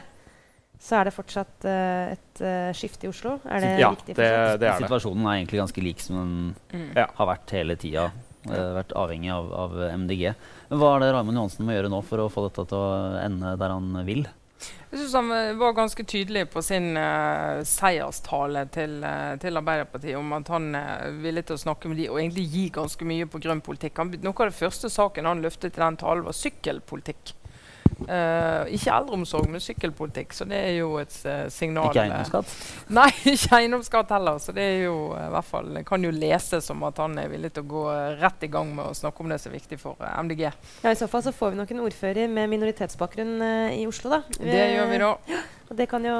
så 0.83 0.99
er 0.99 1.09
det 1.09 1.15
fortsatt 1.17 1.67
uh, 1.67 2.13
et 2.13 2.43
uh, 2.45 2.71
skifte 2.77 3.09
i 3.09 3.11
Oslo? 3.11 3.39
Er 3.49 3.65
det 3.65 3.73
Ja, 3.81 3.91
riktig 3.95 4.15
det, 4.15 4.27
det 4.27 4.29
er 4.29 4.61
det. 4.61 4.73
Situasjonen 4.85 5.27
er 5.27 5.39
egentlig 5.39 5.63
ganske 5.63 5.85
lik 5.85 6.05
som 6.05 6.21
den 6.21 6.37
Mm. 6.77 6.91
Har 7.17 7.29
vært 7.31 7.53
hele 7.57 7.77
tida. 7.81 8.11
Uh, 8.47 8.75
vært 8.77 8.93
avhengig 8.95 9.31
av, 9.33 9.49
av 9.53 9.77
MDG. 9.97 10.35
Men 10.69 10.81
hva 10.81 10.97
er 10.97 11.07
det 11.07 11.13
Raymond 11.15 11.39
Johansen 11.39 11.67
må 11.67 11.75
gjøre 11.75 11.91
nå 11.91 12.03
for 12.07 12.23
å 12.23 12.31
få 12.31 12.47
dette 12.47 12.67
til 12.71 12.79
å 12.79 13.17
ende 13.23 13.55
der 13.59 13.73
han 13.75 14.03
vil? 14.07 14.27
Jeg 14.91 15.01
synes 15.01 15.15
han 15.19 15.33
eh, 15.35 15.55
var 15.59 15.75
ganske 15.77 16.05
tydelig 16.09 16.47
på 16.53 16.63
sin 16.65 16.95
uh, 16.97 17.61
seierstale 17.67 18.63
til, 18.73 18.95
uh, 19.05 19.35
til 19.43 19.59
Arbeiderpartiet 19.59 20.17
om 20.17 20.31
at 20.39 20.49
han 20.55 20.71
uh, 20.79 21.09
ville 21.21 21.43
til 21.45 21.59
å 21.59 21.61
snakke 21.61 21.91
med 21.91 22.01
de 22.01 22.07
og 22.09 22.21
egentlig 22.21 22.47
gi 22.53 22.63
ganske 22.73 23.09
mye 23.09 23.27
på 23.29 23.41
grønn 23.43 23.61
politikk. 23.67 23.99
Han, 24.01 24.15
noe 24.23 24.47
av 24.47 24.53
det 24.53 24.57
første 24.57 24.91
saken 24.93 25.29
han 25.29 25.43
løftet 25.45 25.77
i 25.77 25.83
den 25.83 25.99
talen, 26.01 26.25
var 26.25 26.39
sykkelpolitikk. 26.39 27.35
Eh, 28.05 28.75
ikke 28.77 28.93
eldreomsorg, 28.93 29.47
men 29.49 29.63
sykkelpolitikk. 29.65 30.35
Så 30.37 30.45
det 30.49 30.59
er 30.69 30.75
jo 30.83 30.99
et 31.01 31.15
uh, 31.25 31.47
signal 31.53 31.89
Ikke 31.89 32.03
eh, 32.03 32.11
eiendomsskatt? 32.11 32.51
Nei, 32.99 33.07
ikke 33.33 33.57
eiendomsskatt 33.57 34.11
heller. 34.13 34.41
Så 34.43 34.53
det 34.57 34.67
er 34.69 34.83
jo 34.85 34.97
uh, 35.15 35.23
i 35.25 35.31
hvert 35.33 35.49
fall 35.49 35.79
kan 35.89 36.05
jo 36.05 36.11
leses 36.13 36.69
som 36.69 36.83
at 36.85 37.01
han 37.01 37.17
er 37.23 37.31
villig 37.33 37.55
til 37.57 37.65
å 37.65 37.71
gå 37.71 37.85
rett 38.21 38.45
i 38.45 38.51
gang 38.53 38.75
med 38.77 38.91
å 38.91 38.97
snakke 38.99 39.25
om 39.25 39.33
det 39.33 39.39
som 39.41 39.49
er 39.53 39.57
viktig 39.57 39.79
for 39.81 39.97
MDG. 40.27 40.45
Ja, 40.85 40.93
I 40.93 40.99
så 40.99 41.09
fall 41.09 41.25
så 41.25 41.33
får 41.33 41.55
vi 41.55 41.61
nok 41.63 41.73
en 41.73 41.81
ordfører 41.87 42.29
med 42.29 42.53
minoritetsbakgrunn 42.53 43.33
i 43.73 43.87
Oslo, 43.89 44.13
da. 44.13 44.21
Det 44.37 44.67
gjør 44.75 44.91
vi 44.93 44.99
da, 45.01 45.11
Og 45.71 45.73
det 45.81 45.87
kan 45.91 46.05
jo 46.05 46.17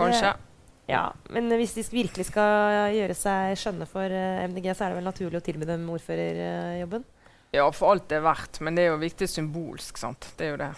kanskje. 0.00 0.32
Det, 0.32 0.48
Ja, 0.90 1.04
men 1.30 1.52
hvis 1.60 1.76
de 1.76 1.84
sk- 1.86 1.94
virkelig 1.94 2.26
skal 2.32 2.88
gjøre 2.96 3.14
seg 3.16 3.52
skjønne 3.60 3.86
for 3.88 4.16
MDG, 4.48 4.72
så 4.74 4.86
er 4.86 4.92
det 4.94 4.98
vel 4.98 5.06
naturlig 5.06 5.38
å 5.38 5.44
tilby 5.44 5.68
dem 5.68 5.84
ordførerjobben? 5.92 7.04
Ja, 7.52 7.68
for 7.76 7.92
alt 7.92 8.08
det 8.08 8.16
er 8.18 8.24
verdt, 8.24 8.62
men 8.64 8.74
det 8.76 8.86
er 8.86 8.94
jo 8.94 8.98
viktig 9.02 9.28
symbolsk. 9.28 10.00
sant? 10.00 10.32
Det 10.38 10.48
er 10.48 10.54
jo 10.54 10.60
det. 10.64 10.72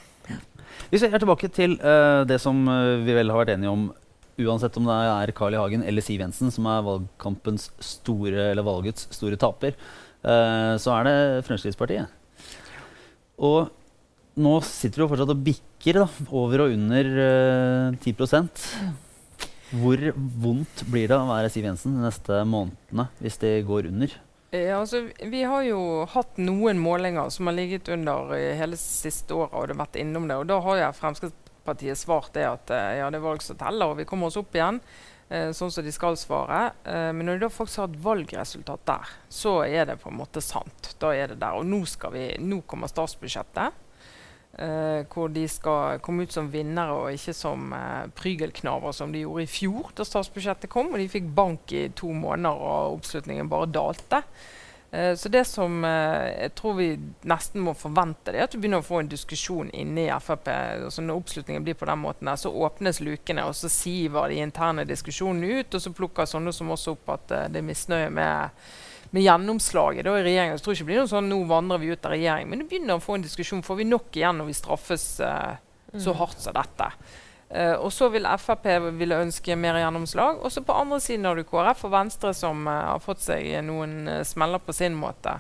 Hvis 0.91 1.03
vi 1.03 1.09
er 1.09 1.23
tilbake 1.23 1.51
til 1.55 1.77
uh, 1.81 2.23
det 2.29 2.41
som 2.43 2.59
eh, 2.71 3.03
vi 3.05 3.15
vel 3.17 3.33
har 3.33 3.41
vært 3.41 3.55
enige 3.55 3.73
om, 3.73 3.87
uansett 4.45 4.77
om 4.79 4.89
det 4.89 4.97
er 4.97 5.33
Carl 5.37 5.55
I. 5.55 5.61
Hagen 5.61 5.85
eller 5.87 6.05
Siv 6.05 6.23
Jensen 6.23 6.53
som 6.55 6.67
er 6.71 6.85
valgkampens 6.87 7.69
store, 7.83 8.51
eller 8.53 8.67
valgets 8.67 9.09
store 9.15 9.39
taper, 9.41 9.79
uh, 10.27 10.75
så 10.81 10.95
er 10.99 11.09
det 11.09 11.17
Fremskrittspartiet. 11.49 12.13
Og 13.43 13.73
nå 14.39 14.55
sitter 14.67 15.05
jo 15.05 15.09
fortsatt 15.11 15.33
og 15.35 15.43
bikker 15.47 16.03
da, 16.03 16.07
over 16.35 16.67
og 16.67 16.77
under 16.77 17.11
uh, 17.91 17.99
10 18.03 18.15
Hvor 19.75 20.05
vondt 20.15 20.85
blir 20.91 21.11
det 21.11 21.19
å 21.19 21.31
være 21.31 21.51
Siv 21.55 21.67
Jensen 21.67 21.99
de 21.99 22.07
neste 22.07 22.45
månedene 22.47 23.09
hvis 23.23 23.41
det 23.43 23.57
går 23.67 23.91
under? 23.91 24.15
Ja, 24.55 24.77
altså, 24.79 25.01
vi 25.19 25.41
har 25.43 25.65
jo 25.67 25.79
hatt 26.13 26.37
noen 26.39 26.79
målinger 26.79 27.31
som 27.35 27.49
har 27.51 27.57
ligget 27.57 27.89
under 27.91 28.31
eh, 28.37 28.53
hele 28.55 28.77
siste 28.79 29.35
året, 29.35 29.55
og 29.57 29.67
det 29.67 29.75
har 29.75 29.81
vært 29.81 29.99
innom 29.99 30.29
det. 30.31 30.37
Og 30.39 30.47
da 30.47 30.61
har 30.63 30.79
jeg 30.79 30.99
Fremskrittspartiet 31.01 31.99
svart 31.99 32.31
det 32.37 32.45
at 32.47 32.71
eh, 32.71 32.93
ja, 33.01 33.09
det 33.11 33.19
er 33.19 33.25
valg 33.25 33.43
som 33.43 33.59
teller, 33.59 33.91
og 33.91 33.99
vi 33.99 34.07
kommer 34.07 34.31
oss 34.31 34.39
opp 34.39 34.55
igjen. 34.55 34.79
eh, 35.29 35.51
sånn 35.57 35.73
som 35.75 35.83
de 35.87 35.95
skal 35.97 36.15
svare. 36.21 36.61
Eh, 36.87 37.11
men 37.17 37.27
når 37.27 37.41
de 37.41 37.47
da 37.49 37.51
faktisk 37.57 37.83
har 37.83 37.91
et 37.91 38.05
valgresultat 38.05 38.87
der, 38.93 39.17
så 39.41 39.57
er 39.67 39.91
det 39.91 39.99
på 40.05 40.13
en 40.13 40.21
måte 40.21 40.45
sant. 40.45 40.93
Da 41.03 41.11
er 41.17 41.33
det 41.35 41.41
der. 41.43 41.59
Og 41.59 41.67
nå, 41.67 41.83
skal 41.91 42.15
vi, 42.15 42.29
nå 42.39 42.61
kommer 42.71 42.93
statsbudsjettet. 42.93 43.81
Eh, 44.59 45.05
hvor 45.11 45.31
de 45.33 45.45
skal 45.51 46.01
komme 46.05 46.25
ut 46.27 46.35
som 46.35 46.51
vinnere 46.53 46.97
og 46.97 47.15
ikke 47.15 47.35
som 47.37 47.73
uh, 47.75 48.07
prygelknaver, 48.17 48.93
som 48.97 49.13
de 49.13 49.25
gjorde 49.25 49.47
i 49.47 49.51
fjor 49.51 49.93
da 49.97 50.07
statsbudsjettet 50.07 50.73
kom. 50.73 50.93
Og 50.93 51.01
de 51.01 51.11
fikk 51.11 51.31
bank 51.37 51.73
i 51.75 51.89
to 51.97 52.13
måneder, 52.13 52.55
og 52.55 52.99
oppslutningen 52.99 53.51
bare 53.51 53.71
dalte. 53.75 54.23
Uh, 54.95 55.13
så 55.19 55.31
det 55.33 55.45
som 55.51 55.83
jeg 55.85 56.55
tror 56.59 56.79
vi 56.79 56.89
nesten 57.27 57.65
må 57.67 57.75
forvente, 57.79 58.31
det 58.31 58.41
er 58.41 58.49
at 58.49 58.55
du 58.55 58.61
begynner 58.63 58.85
å 58.85 58.87
få 58.87 59.03
en 59.03 59.11
diskusjon 59.11 59.73
inne 59.75 60.07
i 60.07 60.23
Frp. 60.23 60.49
Altså 60.87 61.05
når 61.05 61.23
oppslutningen 61.23 61.67
blir 61.67 61.79
på 61.79 61.91
den 61.91 62.03
måten, 62.05 62.31
der, 62.31 62.41
så 62.41 62.55
åpnes 62.55 63.03
lukene, 63.03 63.47
og 63.49 63.59
så 63.59 63.73
siver 63.73 64.31
de 64.31 64.43
interne 64.45 64.87
diskusjonene 64.89 65.61
ut. 65.61 65.75
Og 65.75 65.87
så 65.87 65.95
plukker 65.95 66.31
sånne 66.31 66.55
som 66.55 66.73
oss 66.75 66.89
opp 66.93 67.15
at 67.19 67.39
det 67.51 67.63
er 67.63 67.71
misnøye 67.73 68.11
med, 68.15 68.67
med 69.15 69.23
gjennomslaget 69.23 70.09
da, 70.09 70.17
i 70.19 70.25
regjeringen. 70.27 70.57
Jeg 70.57 70.65
tror 70.65 70.75
ikke 70.75 70.85
det 70.85 70.91
blir 70.91 71.05
noe 71.05 71.11
sånn 71.13 71.29
nå 71.31 71.37
vandrer 71.47 71.79
vi 71.79 71.93
ut 71.93 72.07
av 72.07 72.17
regjering. 72.17 72.49
Men 72.51 72.63
det 72.63 72.71
begynner 72.71 72.99
å 72.99 73.05
få 73.05 73.15
en 73.15 73.27
diskusjon. 73.27 73.63
Får 73.63 73.79
vi 73.79 73.87
nok 73.87 74.17
igjen 74.19 74.41
når 74.41 74.49
vi 74.49 74.57
straffes 74.59 75.05
uh, 75.23 75.55
så 76.03 76.17
hardt 76.19 76.43
som 76.43 76.57
dette? 76.57 76.89
Uh, 77.55 77.77
og 77.79 77.93
så 77.95 78.09
vil 78.11 78.27
Frp 78.43 78.67
ville 78.99 79.21
ønske 79.23 79.55
mer 79.55 79.79
gjennomslag. 79.79 80.43
Og 80.43 80.51
så 80.51 80.65
på 80.67 80.75
andre 80.75 80.99
siden 81.03 81.29
har 81.31 81.39
du 81.39 81.47
KrF 81.47 81.87
og 81.87 81.95
Venstre 81.95 82.35
som 82.35 82.67
uh, 82.67 82.75
har 82.97 83.05
fått 83.05 83.23
seg 83.23 83.53
noen 83.63 84.01
uh, 84.11 84.19
smeller 84.27 84.59
på 84.59 84.75
sin 84.75 84.99
måte. 84.99 85.39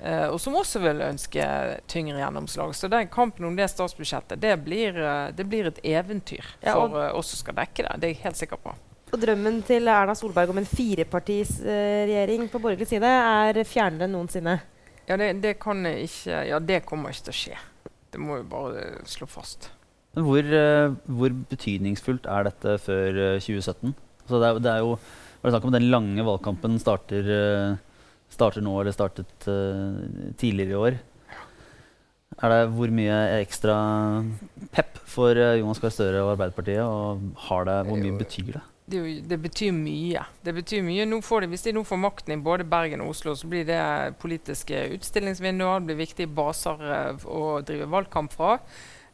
Og 0.00 0.38
som 0.40 0.54
også 0.56 0.80
vil 0.80 1.02
ønske 1.04 1.44
tyngre 1.92 2.22
gjennomslag. 2.22 2.70
Så 2.72 2.88
den 2.88 3.10
kampen 3.12 3.44
om 3.44 3.58
det 3.58 3.66
statsbudsjettet, 3.68 4.40
det 4.40 4.54
blir, 4.64 4.96
det 5.36 5.44
blir 5.44 5.68
et 5.68 5.82
eventyr 5.84 6.54
Ja, 6.64 6.72
for 6.72 6.96
oss 7.18 7.34
som 7.34 7.42
skal 7.42 7.58
dekke 7.58 7.84
det. 7.84 7.98
Det 8.00 8.08
er 8.08 8.14
jeg 8.14 8.22
helt 8.22 8.40
sikker 8.40 8.62
på. 8.64 8.72
Og 9.10 9.18
drømmen 9.18 9.58
til 9.66 9.90
Erna 9.90 10.14
Solberg 10.14 10.52
om 10.52 10.60
en 10.60 10.68
firepartisregjering 10.68 12.46
på 12.52 12.60
borgerlig 12.62 12.86
side 12.90 13.10
er 13.10 13.58
fjernere 13.66 14.06
enn 14.06 14.14
noensinne. 14.14 14.60
Ja, 15.08 15.16
det, 15.18 15.32
det 15.42 15.56
kan 15.62 15.82
ikke 15.90 16.44
Ja, 16.46 16.60
det 16.62 16.84
kommer 16.86 17.10
ikke 17.10 17.30
til 17.30 17.34
å 17.34 17.40
skje. 17.40 17.58
Det 18.10 18.20
må 18.22 18.38
vi 18.38 18.46
bare 18.50 18.84
eh, 18.84 19.00
slå 19.10 19.26
fast. 19.30 19.70
Men 20.14 20.26
hvor, 20.26 20.42
eh, 20.42 20.94
hvor 21.06 21.34
betydningsfullt 21.50 22.26
er 22.30 22.46
dette 22.50 22.76
før 22.82 23.18
eh, 23.34 23.42
2017? 23.42 23.94
Altså 24.26 24.38
det, 24.38 24.46
er, 24.48 24.62
det 24.62 24.72
er 24.72 24.84
jo 24.84 24.94
var 25.40 25.48
det 25.48 25.54
snakk 25.54 25.68
om 25.70 25.72
den 25.72 25.88
lange 25.88 26.24
valgkampen 26.26 26.74
starter, 26.82 27.28
eh, 27.32 27.76
starter 28.28 28.64
nå, 28.64 28.74
eller 28.80 28.92
startet 28.92 29.46
eh, 29.48 30.34
tidligere 30.40 30.74
i 30.74 30.80
år. 30.80 30.98
Er 32.40 32.52
det 32.52 32.58
Hvor 32.76 32.92
mye 32.94 33.16
ekstra 33.40 33.76
pep 34.72 35.00
for 35.08 35.32
eh, 35.32 35.58
Jonas 35.62 35.80
Gahr 35.80 35.94
Støre 35.94 36.20
og 36.26 36.34
Arbeiderpartiet? 36.34 36.84
Og 36.84 37.40
har 37.48 37.64
det, 37.68 37.78
hvor 37.88 38.02
mye 38.04 38.20
betyr 38.20 38.52
det? 38.58 38.62
Det, 38.90 39.00
jo- 39.00 39.22
det 39.30 39.38
betyr 39.40 39.72
mye. 39.74 40.22
Det 40.42 40.54
betyr 40.56 40.84
mye. 40.84 41.06
De, 41.06 41.48
hvis 41.50 41.66
de 41.66 41.74
nå 41.76 41.84
får 41.86 42.00
makten 42.02 42.34
i 42.34 42.40
både 42.42 42.66
Bergen 42.68 43.04
og 43.04 43.14
Oslo, 43.14 43.34
så 43.38 43.48
blir 43.50 43.66
det 43.68 43.80
politiske 44.22 44.86
utstillingsvinduer. 44.96 45.80
Det 45.80 45.90
blir 45.90 46.00
viktige 46.02 46.32
baser 46.34 46.80
uh, 46.80 47.26
å 47.26 47.60
drive 47.66 47.88
valgkamp 47.90 48.34
fra. 48.34 48.58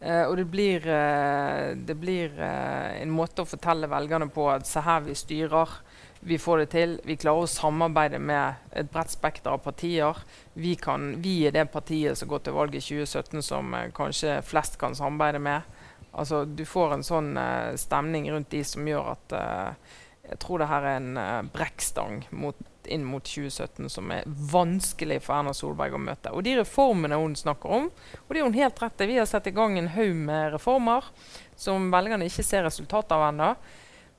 Uh, 0.01 0.25
og 0.29 0.37
det 0.41 0.47
blir, 0.53 0.89
uh, 0.89 1.77
det 1.77 1.97
blir 2.01 2.35
en 2.41 3.12
måte 3.12 3.45
å 3.45 3.49
fortelle 3.49 3.91
velgerne 3.91 4.29
på 4.33 4.49
at 4.53 4.69
se 4.69 4.83
her 4.85 5.07
vi 5.07 5.17
styrer. 5.17 5.79
Vi 6.27 6.41
får 6.43 6.65
det 6.65 6.69
til. 6.73 6.95
Vi 7.07 7.19
klarer 7.21 7.45
å 7.45 7.51
samarbeide 7.51 8.19
med 8.19 8.73
et 8.75 8.89
bredt 8.91 9.12
spekter 9.12 9.53
av 9.53 9.61
partier. 9.62 10.25
Vi, 10.59 10.75
kan, 10.81 11.12
vi 11.23 11.43
er 11.47 11.55
det 11.55 11.69
partiet 11.71 12.19
som 12.19 12.33
går 12.33 12.47
til 12.47 12.57
valg 12.57 12.75
i 12.75 12.83
2017 12.83 13.45
som 13.47 13.77
kanskje 13.95 14.41
flest 14.49 14.81
kan 14.81 14.97
samarbeide 14.97 15.43
med. 15.45 15.76
Altså, 16.17 16.45
du 16.49 16.65
får 16.69 16.97
en 16.97 17.07
sånn 17.07 17.35
uh, 17.37 17.77
stemning 17.79 18.31
rundt 18.33 18.51
de 18.55 18.63
som 18.65 18.87
gjør 18.89 19.13
at 19.13 19.37
uh, 19.37 19.97
jeg 20.27 20.41
tror 20.43 20.63
det 20.63 20.71
her 20.71 20.87
er 20.89 20.99
en 20.99 21.21
uh, 21.21 21.51
brekkstang 21.55 22.25
inn 22.87 23.05
mot 23.07 23.27
2017 23.27 23.91
som 23.91 24.11
er 24.15 24.27
vanskelig 24.27 25.21
for 25.25 25.37
Erna 25.37 25.53
Solberg 25.57 25.97
å 25.99 26.03
møte. 26.03 26.33
Og 26.33 26.45
de 26.47 26.57
reformene 26.61 27.19
hun 27.19 27.37
snakker 27.39 27.79
om, 27.81 27.89
og 27.91 28.33
det 28.33 28.41
er 28.41 28.47
hun 28.47 28.59
helt 28.59 28.83
rett 28.83 29.03
i, 29.03 29.11
vi 29.11 29.19
har 29.21 29.29
satt 29.29 29.49
i 29.51 29.55
gang 29.55 29.79
en 29.79 29.93
haug 29.97 30.15
med 30.29 30.53
reformer 30.55 31.09
som 31.59 31.91
velgerne 31.95 32.29
ikke 32.31 32.47
ser 32.47 32.67
resultatet 32.67 33.17
av 33.17 33.29
ennå. 33.31 33.51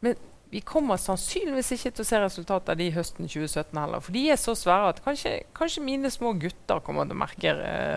Men 0.05 0.19
vi 0.49 0.61
kommer 0.63 0.99
sannsynligvis 0.99 1.73
ikke 1.75 1.91
til 1.91 2.03
å 2.05 2.07
se 2.07 2.19
resultatet 2.23 2.71
av 2.71 2.79
de 2.79 2.87
høsten 2.95 3.27
2017 3.27 3.79
heller. 3.81 4.03
For 4.03 4.15
de 4.15 4.23
er 4.31 4.39
så 4.39 4.55
svære 4.55 4.93
at 4.93 5.01
kanskje, 5.03 5.33
kanskje 5.57 5.83
mine 5.83 6.11
små 6.13 6.31
gutter 6.39 6.79
kommer 6.85 7.07
til 7.07 7.17
å 7.17 7.23
merke 7.23 7.55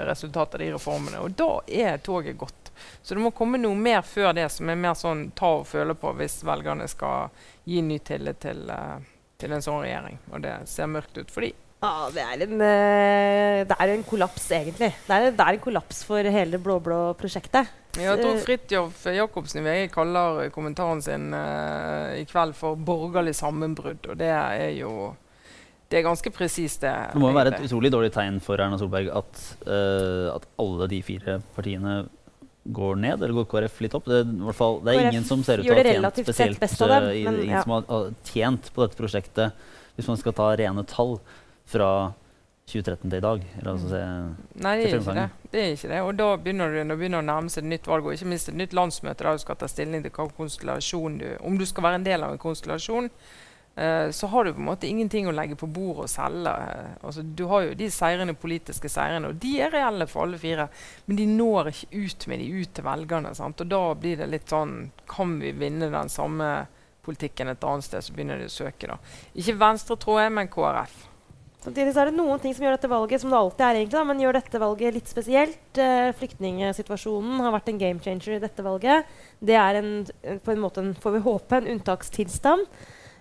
resultatet 0.09 0.59
av 0.59 0.65
de 0.65 0.73
reformene. 0.75 1.23
Og 1.23 1.37
da 1.39 1.51
er 1.67 2.03
toget 2.03 2.39
gått. 2.41 2.60
Så 3.03 3.17
det 3.17 3.25
må 3.25 3.33
komme 3.37 3.61
noe 3.61 3.79
mer 3.79 4.03
før 4.07 4.35
det 4.37 4.49
som 4.53 4.71
er 4.71 4.79
mer 4.81 4.99
sånn 4.99 5.29
ta 5.37 5.57
og 5.61 5.67
føle 5.71 5.97
på 5.99 6.13
hvis 6.19 6.41
velgerne 6.47 6.89
skal 6.91 7.31
gi 7.69 7.83
ny 7.85 7.99
tillit 8.05 8.41
til, 8.43 8.69
eh, 8.71 9.11
til 9.41 9.57
en 9.57 9.65
sånn 9.65 9.83
regjering. 9.85 10.21
Og 10.33 10.45
det 10.45 10.55
ser 10.71 10.91
mørkt 10.91 11.19
ut 11.19 11.31
for 11.31 11.47
de. 11.47 11.53
Ja, 11.81 12.11
det 12.13 12.21
er 12.21 12.43
en, 12.45 12.61
eh, 12.61 13.59
det 13.65 13.77
er 13.81 13.95
en 13.95 14.03
kollaps, 14.05 14.51
egentlig. 14.53 14.91
Det 15.07 15.17
er, 15.17 15.31
det 15.33 15.45
er 15.45 15.57
en 15.57 15.63
kollaps 15.65 16.03
for 16.05 16.21
hele 16.21 16.59
det 16.59 16.61
blå-blå 16.61 17.15
prosjektet. 17.17 17.71
Jeg 17.97 18.21
tror 18.21 18.37
Fridtjof 18.45 19.07
Jacobsen 19.11 19.63
i 19.63 19.65
VG 19.65 19.89
kaller 19.95 20.51
kommentaren 20.55 21.01
sin 21.03 21.33
uh, 21.35 22.13
i 22.15 22.23
kveld 22.29 22.55
for 22.55 22.77
'borgerlig 22.77 23.35
sammenbrudd'. 23.35 24.13
Og 24.13 24.19
det 24.21 24.31
er 24.31 24.71
jo 24.79 25.17
Det 25.91 25.99
er 25.99 26.05
ganske 26.07 26.31
presist, 26.31 26.83
det. 26.83 26.95
Det 27.13 27.19
må 27.19 27.33
jo 27.33 27.35
være 27.35 27.51
et 27.51 27.65
utrolig 27.67 27.91
dårlig 27.91 28.13
tegn 28.15 28.39
for 28.41 28.61
Erna 28.63 28.77
Solberg 28.79 29.09
at, 29.11 29.41
uh, 29.67 30.37
at 30.37 30.47
alle 30.63 30.87
de 30.87 31.03
fire 31.03 31.41
partiene 31.57 32.05
går 32.65 32.97
ned, 32.97 33.23
eller 33.23 33.33
går 33.35 33.47
KrF 33.49 33.81
litt 33.81 33.95
opp. 33.97 34.05
Det, 34.11 34.21
er 34.27 34.53
fall, 34.57 34.81
det 34.85 34.95
er 34.95 35.11
ingen 35.11 35.25
som 35.25 35.43
ser 35.45 35.63
ut 35.63 35.67
til 35.67 35.73
å 35.73 35.77
ha 35.81 36.11
tjent 36.11 36.23
spesielt 36.27 36.61
best 36.61 36.83
av 36.83 36.89
dem, 36.93 37.05
eh, 37.09 37.21
i- 37.21 37.25
men 37.25 37.35
ingen 37.41 37.57
ja. 37.57 37.63
som 37.63 37.73
har, 37.73 37.85
har 37.89 38.11
tjent 38.25 38.73
på 38.75 38.85
dette 38.85 38.97
prosjektet, 39.01 39.53
hvis 39.97 40.09
man 40.09 40.17
skal 40.21 40.33
ta 40.37 40.51
rene 40.57 40.85
tall 40.85 41.19
fra 41.67 42.13
2013 42.71 43.11
til 43.11 43.19
i 43.19 43.25
dag. 43.25 43.45
Eller 43.59 43.73
altså 43.73 43.89
se, 43.91 44.01
Nei, 44.63 44.77
det 44.79 44.93
er, 44.93 44.99
ikke 45.01 45.15
det. 45.17 45.27
det 45.51 45.61
er 45.65 45.73
ikke 45.75 45.89
det. 45.91 46.01
Og 46.07 46.17
da 46.21 46.29
begynner 46.37 46.75
det, 46.77 46.99
begynner 46.99 47.23
å 47.23 47.27
nærme 47.27 47.51
seg 47.51 47.65
et 47.65 47.71
nytt 47.73 47.87
valg, 47.91 48.07
og 48.07 48.15
ikke 48.15 48.31
minst 48.31 48.49
et 48.53 48.59
nytt 48.59 48.77
landsmøte 48.77 49.25
der 49.27 49.39
du 49.39 49.43
skal 49.43 49.59
ta 49.61 49.69
stilling 49.71 50.05
til 50.05 50.15
hva 50.15 50.29
konstellasjon 50.37 51.19
du 51.19 51.29
Om 51.41 51.59
du 51.59 51.67
skal 51.67 51.83
være 51.89 52.01
en 52.01 52.05
del 52.07 52.23
av 52.27 52.33
en 52.37 52.39
konstellasjon, 52.39 53.11
eh, 53.81 54.11
så 54.15 54.29
har 54.31 54.45
du 54.45 54.53
på 54.53 54.61
en 54.61 54.69
måte 54.69 54.89
ingenting 54.89 55.29
å 55.29 55.35
legge 55.35 55.57
på 55.59 55.69
bordet 55.71 56.07
og 56.07 56.13
selge. 56.13 56.53
Eh, 56.53 56.91
altså, 57.01 57.25
du 57.25 57.45
har 57.51 57.67
jo 57.67 57.77
de 57.79 57.91
seirene, 57.93 58.37
politiske 58.39 58.91
seirene, 58.93 59.33
og 59.33 59.41
de 59.43 59.55
er 59.65 59.73
reelle 59.75 60.09
for 60.11 60.27
alle 60.27 60.41
fire. 60.41 60.69
Men 61.07 61.21
de 61.21 61.29
når 61.31 61.73
ikke 61.73 62.05
ut 62.05 62.29
med 62.31 62.45
de 62.45 62.51
ut 62.61 62.75
til 62.77 62.87
velgerne. 62.87 63.35
Sant? 63.39 63.65
Og 63.65 63.73
da 63.73 63.83
blir 63.99 64.21
det 64.21 64.31
litt 64.31 64.53
sånn 64.53 64.91
Kan 65.11 65.39
vi 65.41 65.51
vinne 65.57 65.91
den 65.91 66.13
samme 66.13 66.51
politikken 67.05 67.49
et 67.49 67.65
annet 67.65 67.87
sted, 67.87 68.05
så 68.05 68.15
begynner 68.15 68.39
de 68.39 68.51
å 68.51 68.53
søke, 68.53 68.91
da. 68.91 68.99
Ikke 69.35 69.57
Venstre, 69.59 69.97
tror 69.99 70.21
jeg, 70.23 70.35
men 70.37 70.51
KrF. 70.53 71.07
Samtidig 71.61 71.93
så 71.93 72.03
er 72.03 72.09
det 72.09 72.17
noen 72.17 72.41
ting 72.41 72.55
som 72.57 72.65
gjør 72.65 72.73
dette 72.79 72.89
valget 72.89 73.21
som 73.21 73.33
det 73.33 73.37
alltid 73.37 73.65
er 73.67 73.79
egentlig 73.79 73.99
da, 73.99 74.05
men 74.09 74.23
gjør 74.23 74.37
dette 74.39 74.61
valget 74.63 74.95
litt 74.97 75.11
spesielt. 75.11 75.81
Eh, 75.81 76.09
flyktningsituasjonen 76.17 77.43
har 77.45 77.53
vært 77.53 77.69
en 77.73 77.81
game 77.83 78.01
changer 78.05 78.39
i 78.39 78.41
dette 78.41 78.65
valget. 78.65 79.11
Det 79.45 79.59
er 79.61 79.81
en, 79.81 79.91
på 80.41 80.55
en 80.55 80.63
måte, 80.63 80.81
en, 80.81 80.95
får 80.97 81.19
vi 81.19 81.23
håpe, 81.27 81.59
en 81.59 81.69
unntakstilstand. 81.75 82.65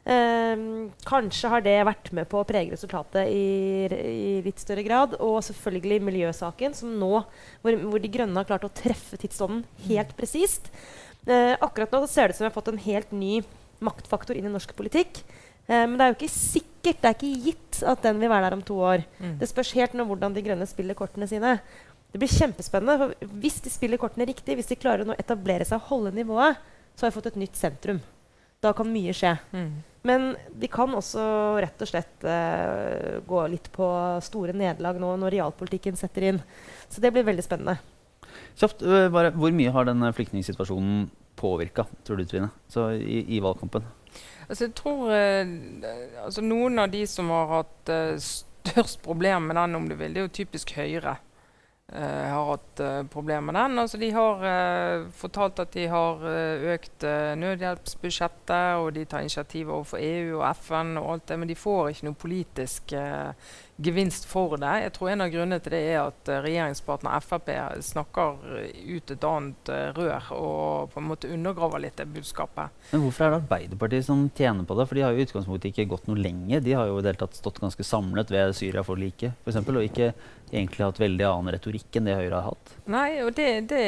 Eh, 0.09 0.61
kanskje 1.05 1.49
har 1.51 1.61
det 1.61 1.75
vært 1.85 2.09
med 2.17 2.25
på 2.31 2.39
å 2.39 2.47
prege 2.47 2.73
resultatet 2.73 3.29
i, 3.29 3.85
i 3.89 4.31
litt 4.45 4.61
større 4.61 4.85
grad. 4.85 5.17
Og 5.21 5.41
selvfølgelig 5.45 5.99
miljøsaken, 6.07 6.73
som 6.77 6.95
nå, 6.97 7.11
hvor, 7.61 7.77
hvor 7.91 8.01
De 8.01 8.11
grønne 8.11 8.39
har 8.39 8.47
klart 8.49 8.65
å 8.65 8.73
treffe 8.73 9.19
tidsånden 9.21 9.65
helt 9.89 10.15
presist. 10.17 10.71
Eh, 11.27 11.53
akkurat 11.59 11.93
nå 11.93 12.01
så 12.05 12.13
ser 12.13 12.27
det 12.27 12.35
ut 12.35 12.39
som 12.39 12.47
vi 12.47 12.49
har 12.49 12.57
fått 12.57 12.71
en 12.73 12.81
helt 12.87 13.13
ny 13.13 13.43
maktfaktor 13.85 14.39
inn 14.39 14.49
i 14.49 14.53
norsk 14.53 14.73
politikk. 14.77 15.21
Eh, 15.67 15.85
men 15.85 15.97
det 15.99 16.05
er 16.05 16.13
jo 16.13 16.17
ikke 16.17 16.33
sikkert, 16.33 17.03
det 17.03 17.11
er 17.11 17.17
ikke 17.19 17.45
gitt 17.45 17.83
at 17.91 18.01
den 18.07 18.23
vil 18.23 18.31
være 18.31 18.49
der 18.49 18.57
om 18.57 18.65
to 18.65 18.79
år. 18.81 19.05
Det 19.39 19.49
spørs 19.51 19.75
helt 19.77 19.93
nå 19.93 20.07
hvordan 20.09 20.33
De 20.33 20.43
grønne 20.43 20.65
spiller 20.69 20.97
kortene 20.97 21.27
sine. 21.29 21.59
Det 22.09 22.17
blir 22.17 22.31
kjempespennende. 22.33 22.97
for 22.97 23.35
Hvis 23.43 23.59
de 23.61 23.69
spiller 23.69 24.01
kortene 24.01 24.25
riktig, 24.25 24.57
hvis 24.57 24.71
de 24.71 24.79
klarer 24.79 25.05
å 25.05 25.19
etablere 25.19 25.67
seg 25.67 25.77
og 25.77 25.91
holde 25.91 26.15
nivået, 26.17 26.57
så 26.97 27.05
har 27.05 27.11
vi 27.11 27.19
fått 27.19 27.29
et 27.29 27.43
nytt 27.43 27.59
sentrum. 27.59 28.01
Da 28.59 28.73
kan 28.75 28.89
mye 28.89 29.13
skje. 29.15 29.35
Mm. 29.53 29.69
Men 30.01 30.35
de 30.55 30.67
kan 30.71 30.93
også 30.95 31.21
rett 31.59 31.81
og 31.83 31.89
slett 31.89 32.23
uh, 32.23 33.19
gå 33.27 33.43
litt 33.51 33.67
på 33.75 33.87
store 34.23 34.55
nederlag 34.55 34.99
nå 35.01 35.11
når 35.19 35.35
realpolitikken 35.35 35.99
setter 35.99 36.29
inn. 36.31 36.41
Så 36.87 37.03
det 37.03 37.11
blir 37.15 37.27
veldig 37.27 37.43
spennende. 37.43 37.79
Kjapt, 38.59 38.83
uh, 38.85 39.07
bare, 39.11 39.33
Hvor 39.35 39.55
mye 39.55 39.73
har 39.75 39.89
denne 39.89 40.13
flyktningsituasjonen 40.15 41.09
påvirka, 41.39 41.85
tror 42.07 42.19
du, 42.19 42.27
Trine, 42.27 42.51
så 42.71 42.91
i, 42.95 43.25
i 43.35 43.41
valgkampen? 43.43 43.87
Altså, 44.47 44.69
jeg 44.69 44.75
tror 44.79 45.11
uh, 45.11 45.55
altså, 46.25 46.43
Noen 46.47 46.79
av 46.85 46.93
de 46.95 47.03
som 47.07 47.31
har 47.35 47.51
hatt 47.59 47.93
størst 48.23 49.03
problem 49.03 49.51
med 49.51 49.59
den, 49.59 49.75
om 49.75 49.91
du 49.91 49.97
vil, 49.99 50.15
det 50.15 50.23
er 50.23 50.29
jo 50.29 50.37
typisk 50.41 50.77
Høyre. 50.79 51.19
Eh, 51.93 52.25
har 52.29 52.49
hatt 52.51 52.81
uh, 52.83 53.03
problemer 53.11 53.51
med 53.51 53.57
den. 53.59 53.79
Altså, 53.79 53.97
de 54.01 54.11
har 54.15 54.45
eh, 54.49 55.07
fortalt 55.15 55.59
at 55.63 55.73
de 55.73 55.87
har 55.91 56.25
eh, 56.29 56.67
økt 56.75 57.07
nødhjelpsbudsjettet, 57.41 58.81
og 58.81 58.93
de 58.95 59.05
tar 59.05 59.25
initiativ 59.25 59.69
overfor 59.69 60.01
EU 60.01 60.39
og 60.39 60.45
FN, 60.59 60.97
og 61.01 61.13
alt 61.13 61.27
det, 61.31 61.39
men 61.39 61.49
de 61.49 61.57
får 61.57 61.89
ikke 61.93 62.09
noe 62.09 62.21
politisk 62.25 62.93
eh, 62.97 63.55
gevinst 63.79 64.27
for 64.29 64.57
det. 64.59 64.71
Jeg 64.83 64.93
tror 64.95 65.09
En 65.09 65.23
av 65.23 65.31
grunnene 65.33 65.59
til 65.63 65.73
det 65.75 65.81
er 65.93 65.99
at 66.01 66.31
uh, 66.31 66.39
regjeringspartner 66.43 67.23
Frp 67.23 67.51
snakker 67.85 68.41
ut 68.75 69.13
et 69.13 69.27
annet 69.29 69.71
uh, 69.71 69.85
rør 69.95 70.31
og 70.35 70.93
på 70.93 71.01
en 71.01 71.07
måte 71.09 71.31
undergraver 71.31 71.83
litt 71.83 71.97
det 71.99 72.07
budskapet. 72.11 72.75
Men 72.91 73.05
hvorfor 73.05 73.25
er 73.25 73.33
det 73.33 73.41
Arbeiderpartiet 73.43 74.07
som 74.09 74.25
tjener 74.35 74.67
på 74.67 74.77
det? 74.77 74.87
For 74.89 74.99
de 74.99 75.05
har 75.05 75.15
jo 75.15 75.23
i 75.23 75.27
utgangspunktet 75.27 75.71
ikke 75.71 75.89
gått 75.93 76.09
noe 76.09 76.19
lenger. 76.19 76.63
De 76.65 76.75
har 76.75 76.89
jo 76.89 76.99
i 76.99 77.05
det 77.05 77.13
hele 77.13 77.23
tatt 77.23 77.39
stått 77.39 77.61
ganske 77.63 77.87
samlet 77.87 78.33
ved 78.33 78.55
Syria-forliket 78.59 79.39
f.eks. 79.45 79.61
Og 79.69 79.85
ikke 79.85 80.11
egentlig 80.49 80.85
hatt 80.85 80.99
veldig 80.99 81.25
annen 81.27 81.53
retorikk 81.53 81.99
enn 81.99 82.07
det 82.09 82.17
Høyre 82.17 82.39
har 82.39 82.47
hatt. 82.49 82.73
Nei, 82.89 83.21
og 83.21 83.31
det, 83.37 83.47
det, 83.69 83.83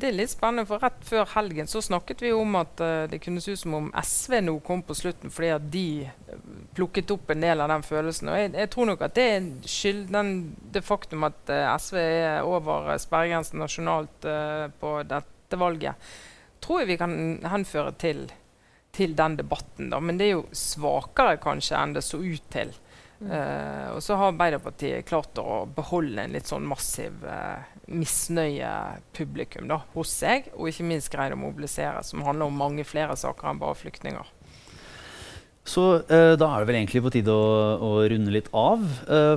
det, 0.00 0.08
er 0.08 0.16
litt 0.16 0.32
spennende, 0.32 0.66
for 0.68 0.82
rett 0.82 1.00
før 1.06 1.28
helgen 1.36 1.70
så 1.70 1.82
snakket 1.84 2.24
vi 2.24 2.32
om 2.34 2.58
at 2.58 2.82
uh, 2.82 3.04
det 3.10 3.20
kunne 3.22 3.42
se 3.44 3.54
ut 3.54 3.62
som 3.62 3.76
om 3.78 3.90
SV 4.02 4.40
nå 4.44 4.58
kom 4.66 4.82
på 4.84 4.96
slutten 4.98 5.32
fordi 5.34 5.52
at 5.54 5.68
de 5.70 5.86
plukket 6.74 7.12
opp 7.14 7.30
en 7.30 7.44
del 7.44 7.62
av 7.62 7.70
den 7.70 7.84
følelsen. 7.86 8.30
Og 8.32 8.38
jeg, 8.38 8.52
jeg 8.58 8.70
tror 8.74 8.90
nok 8.90 9.04
at 9.06 9.13
det 9.16 9.28
skyld 9.70 10.08
den, 10.14 10.32
det 10.74 10.84
faktum 10.86 11.26
at 11.28 11.50
uh, 11.52 11.74
SV 11.78 11.98
er 12.00 12.46
over 12.46 12.92
sperregrensen 13.00 13.62
nasjonalt 13.62 14.28
uh, 14.28 14.68
på 14.80 14.96
dette 15.08 15.58
valget, 15.60 16.14
tror 16.64 16.82
jeg 16.82 16.92
vi 16.94 17.00
kan 17.00 17.14
henføre 17.52 17.92
til, 18.00 18.24
til 18.94 19.14
den 19.18 19.36
debatten. 19.38 19.90
da, 19.92 20.00
Men 20.00 20.18
det 20.18 20.28
er 20.28 20.36
jo 20.38 20.48
svakere 20.56 21.38
kanskje 21.42 21.78
enn 21.78 21.94
det 21.96 22.04
så 22.06 22.20
ut 22.22 22.50
til. 22.52 22.74
Uh, 23.24 23.94
og 23.94 24.02
så 24.02 24.18
har 24.18 24.32
Arbeiderpartiet 24.32 25.06
klart 25.08 25.38
å 25.40 25.62
beholde 25.70 26.24
en 26.24 26.34
litt 26.34 26.50
sånn 26.50 26.66
massiv 26.68 27.22
uh, 27.24 27.62
misnøye-publikum 27.88 29.70
hos 29.94 30.16
seg, 30.18 30.50
og 30.58 30.68
ikke 30.68 30.88
minst 30.88 31.12
greid 31.12 31.32
å 31.32 31.40
mobilisere, 31.40 32.02
som 32.04 32.24
handler 32.26 32.50
om 32.50 32.58
mange 32.58 32.84
flere 32.88 33.16
saker 33.16 33.52
enn 33.52 33.62
bare 33.62 33.78
flyktninger. 33.78 34.33
Så 35.64 35.82
uh, 35.96 36.34
da 36.36 36.48
er 36.48 36.60
det 36.60 36.68
vel 36.68 36.76
egentlig 36.76 37.00
på 37.06 37.12
tide 37.14 37.32
å, 37.32 37.44
å 37.80 37.90
runde 38.12 38.32
litt 38.34 38.50
av 38.52 38.82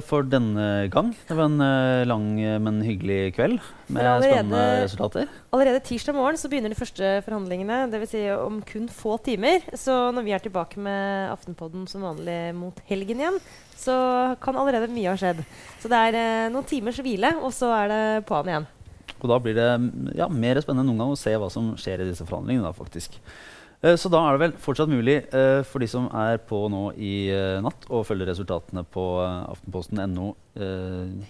for 0.04 0.28
denne 0.28 0.88
gang. 0.92 1.14
Det 1.30 1.38
var 1.38 1.48
en 1.48 1.64
lang, 2.10 2.26
men 2.64 2.82
hyggelig 2.84 3.34
kveld 3.38 3.62
med 3.88 4.04
allerede, 4.04 4.34
spennende 4.34 4.66
resultater. 4.84 5.30
Allerede 5.56 5.84
tirsdag 5.88 6.18
morgen 6.18 6.40
så 6.40 6.52
begynner 6.52 6.74
de 6.74 6.80
første 6.80 7.14
forhandlingene, 7.26 7.80
dvs. 7.94 8.12
Si 8.12 8.26
om 8.34 8.60
kun 8.68 8.90
få 8.92 9.16
timer. 9.24 9.64
Så 9.80 9.96
når 10.16 10.28
vi 10.28 10.36
er 10.36 10.44
tilbake 10.44 10.84
med 10.84 11.32
Aftenpodden 11.32 11.88
som 11.88 12.04
vanlig 12.06 12.40
mot 12.60 12.84
helgen 12.92 13.24
igjen, 13.24 13.40
så 13.78 13.98
kan 14.44 14.58
allerede 14.58 14.90
mye 14.92 15.12
ha 15.12 15.20
skjedd. 15.20 15.44
Så 15.82 15.92
det 15.92 16.00
er 16.10 16.18
eh, 16.18 16.48
noen 16.54 16.68
timers 16.68 17.00
hvile, 17.04 17.36
og 17.40 17.54
så 17.56 17.72
er 17.78 17.92
det 17.92 18.02
på'n 18.30 18.50
igjen. 18.52 18.68
Og 19.18 19.30
da 19.32 19.38
blir 19.42 19.56
det 19.58 19.70
ja, 20.18 20.28
mer 20.30 20.60
spennende 20.62 20.86
enn 20.86 20.92
noen 20.92 21.06
gang 21.06 21.14
å 21.14 21.20
se 21.20 21.34
hva 21.40 21.50
som 21.54 21.72
skjer 21.80 22.04
i 22.04 22.10
disse 22.10 22.26
forhandlingene. 22.28 22.68
da 22.68 22.74
faktisk. 22.76 23.18
Eh, 23.86 23.94
så 23.94 24.10
da 24.10 24.24
er 24.26 24.36
det 24.36 24.42
vel 24.42 24.56
fortsatt 24.62 24.90
mulig 24.90 25.20
eh, 25.36 25.62
for 25.68 25.84
de 25.84 25.90
som 25.92 26.08
er 26.18 26.40
på 26.50 26.64
nå 26.74 26.84
i 26.98 27.30
eh, 27.30 27.60
natt, 27.62 27.86
å 27.94 28.02
følge 28.08 28.30
resultatene 28.32 28.82
på 28.90 29.06
aftenposten.no 29.22 30.32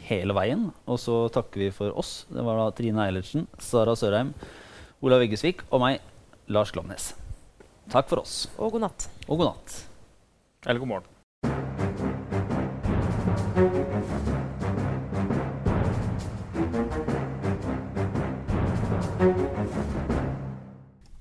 hele 0.07 0.35
veien. 0.37 0.69
Og 0.87 1.01
så 1.03 1.17
takker 1.35 1.65
vi 1.65 1.73
for 1.75 1.97
oss. 1.99 2.21
Det 2.31 2.45
var 2.47 2.61
da 2.61 2.69
Trine 2.77 3.03
Eilertsen, 3.09 3.49
Sara 3.59 3.97
Sørheim, 3.99 4.31
Olav 5.03 5.25
Eggesvik 5.25 5.65
og 5.67 5.83
meg, 5.83 5.99
Lars 6.47 6.71
Glomnes. 6.71 7.11
Takk 7.91 8.07
for 8.07 8.23
oss. 8.23 8.45
Og 8.55 8.77
god 8.77 8.87
natt. 8.87 9.11
Og 9.27 9.35
god 9.41 9.51
natt. 9.51 9.77
Eller 10.67 10.83
god 10.83 10.93
morgen. 10.95 11.16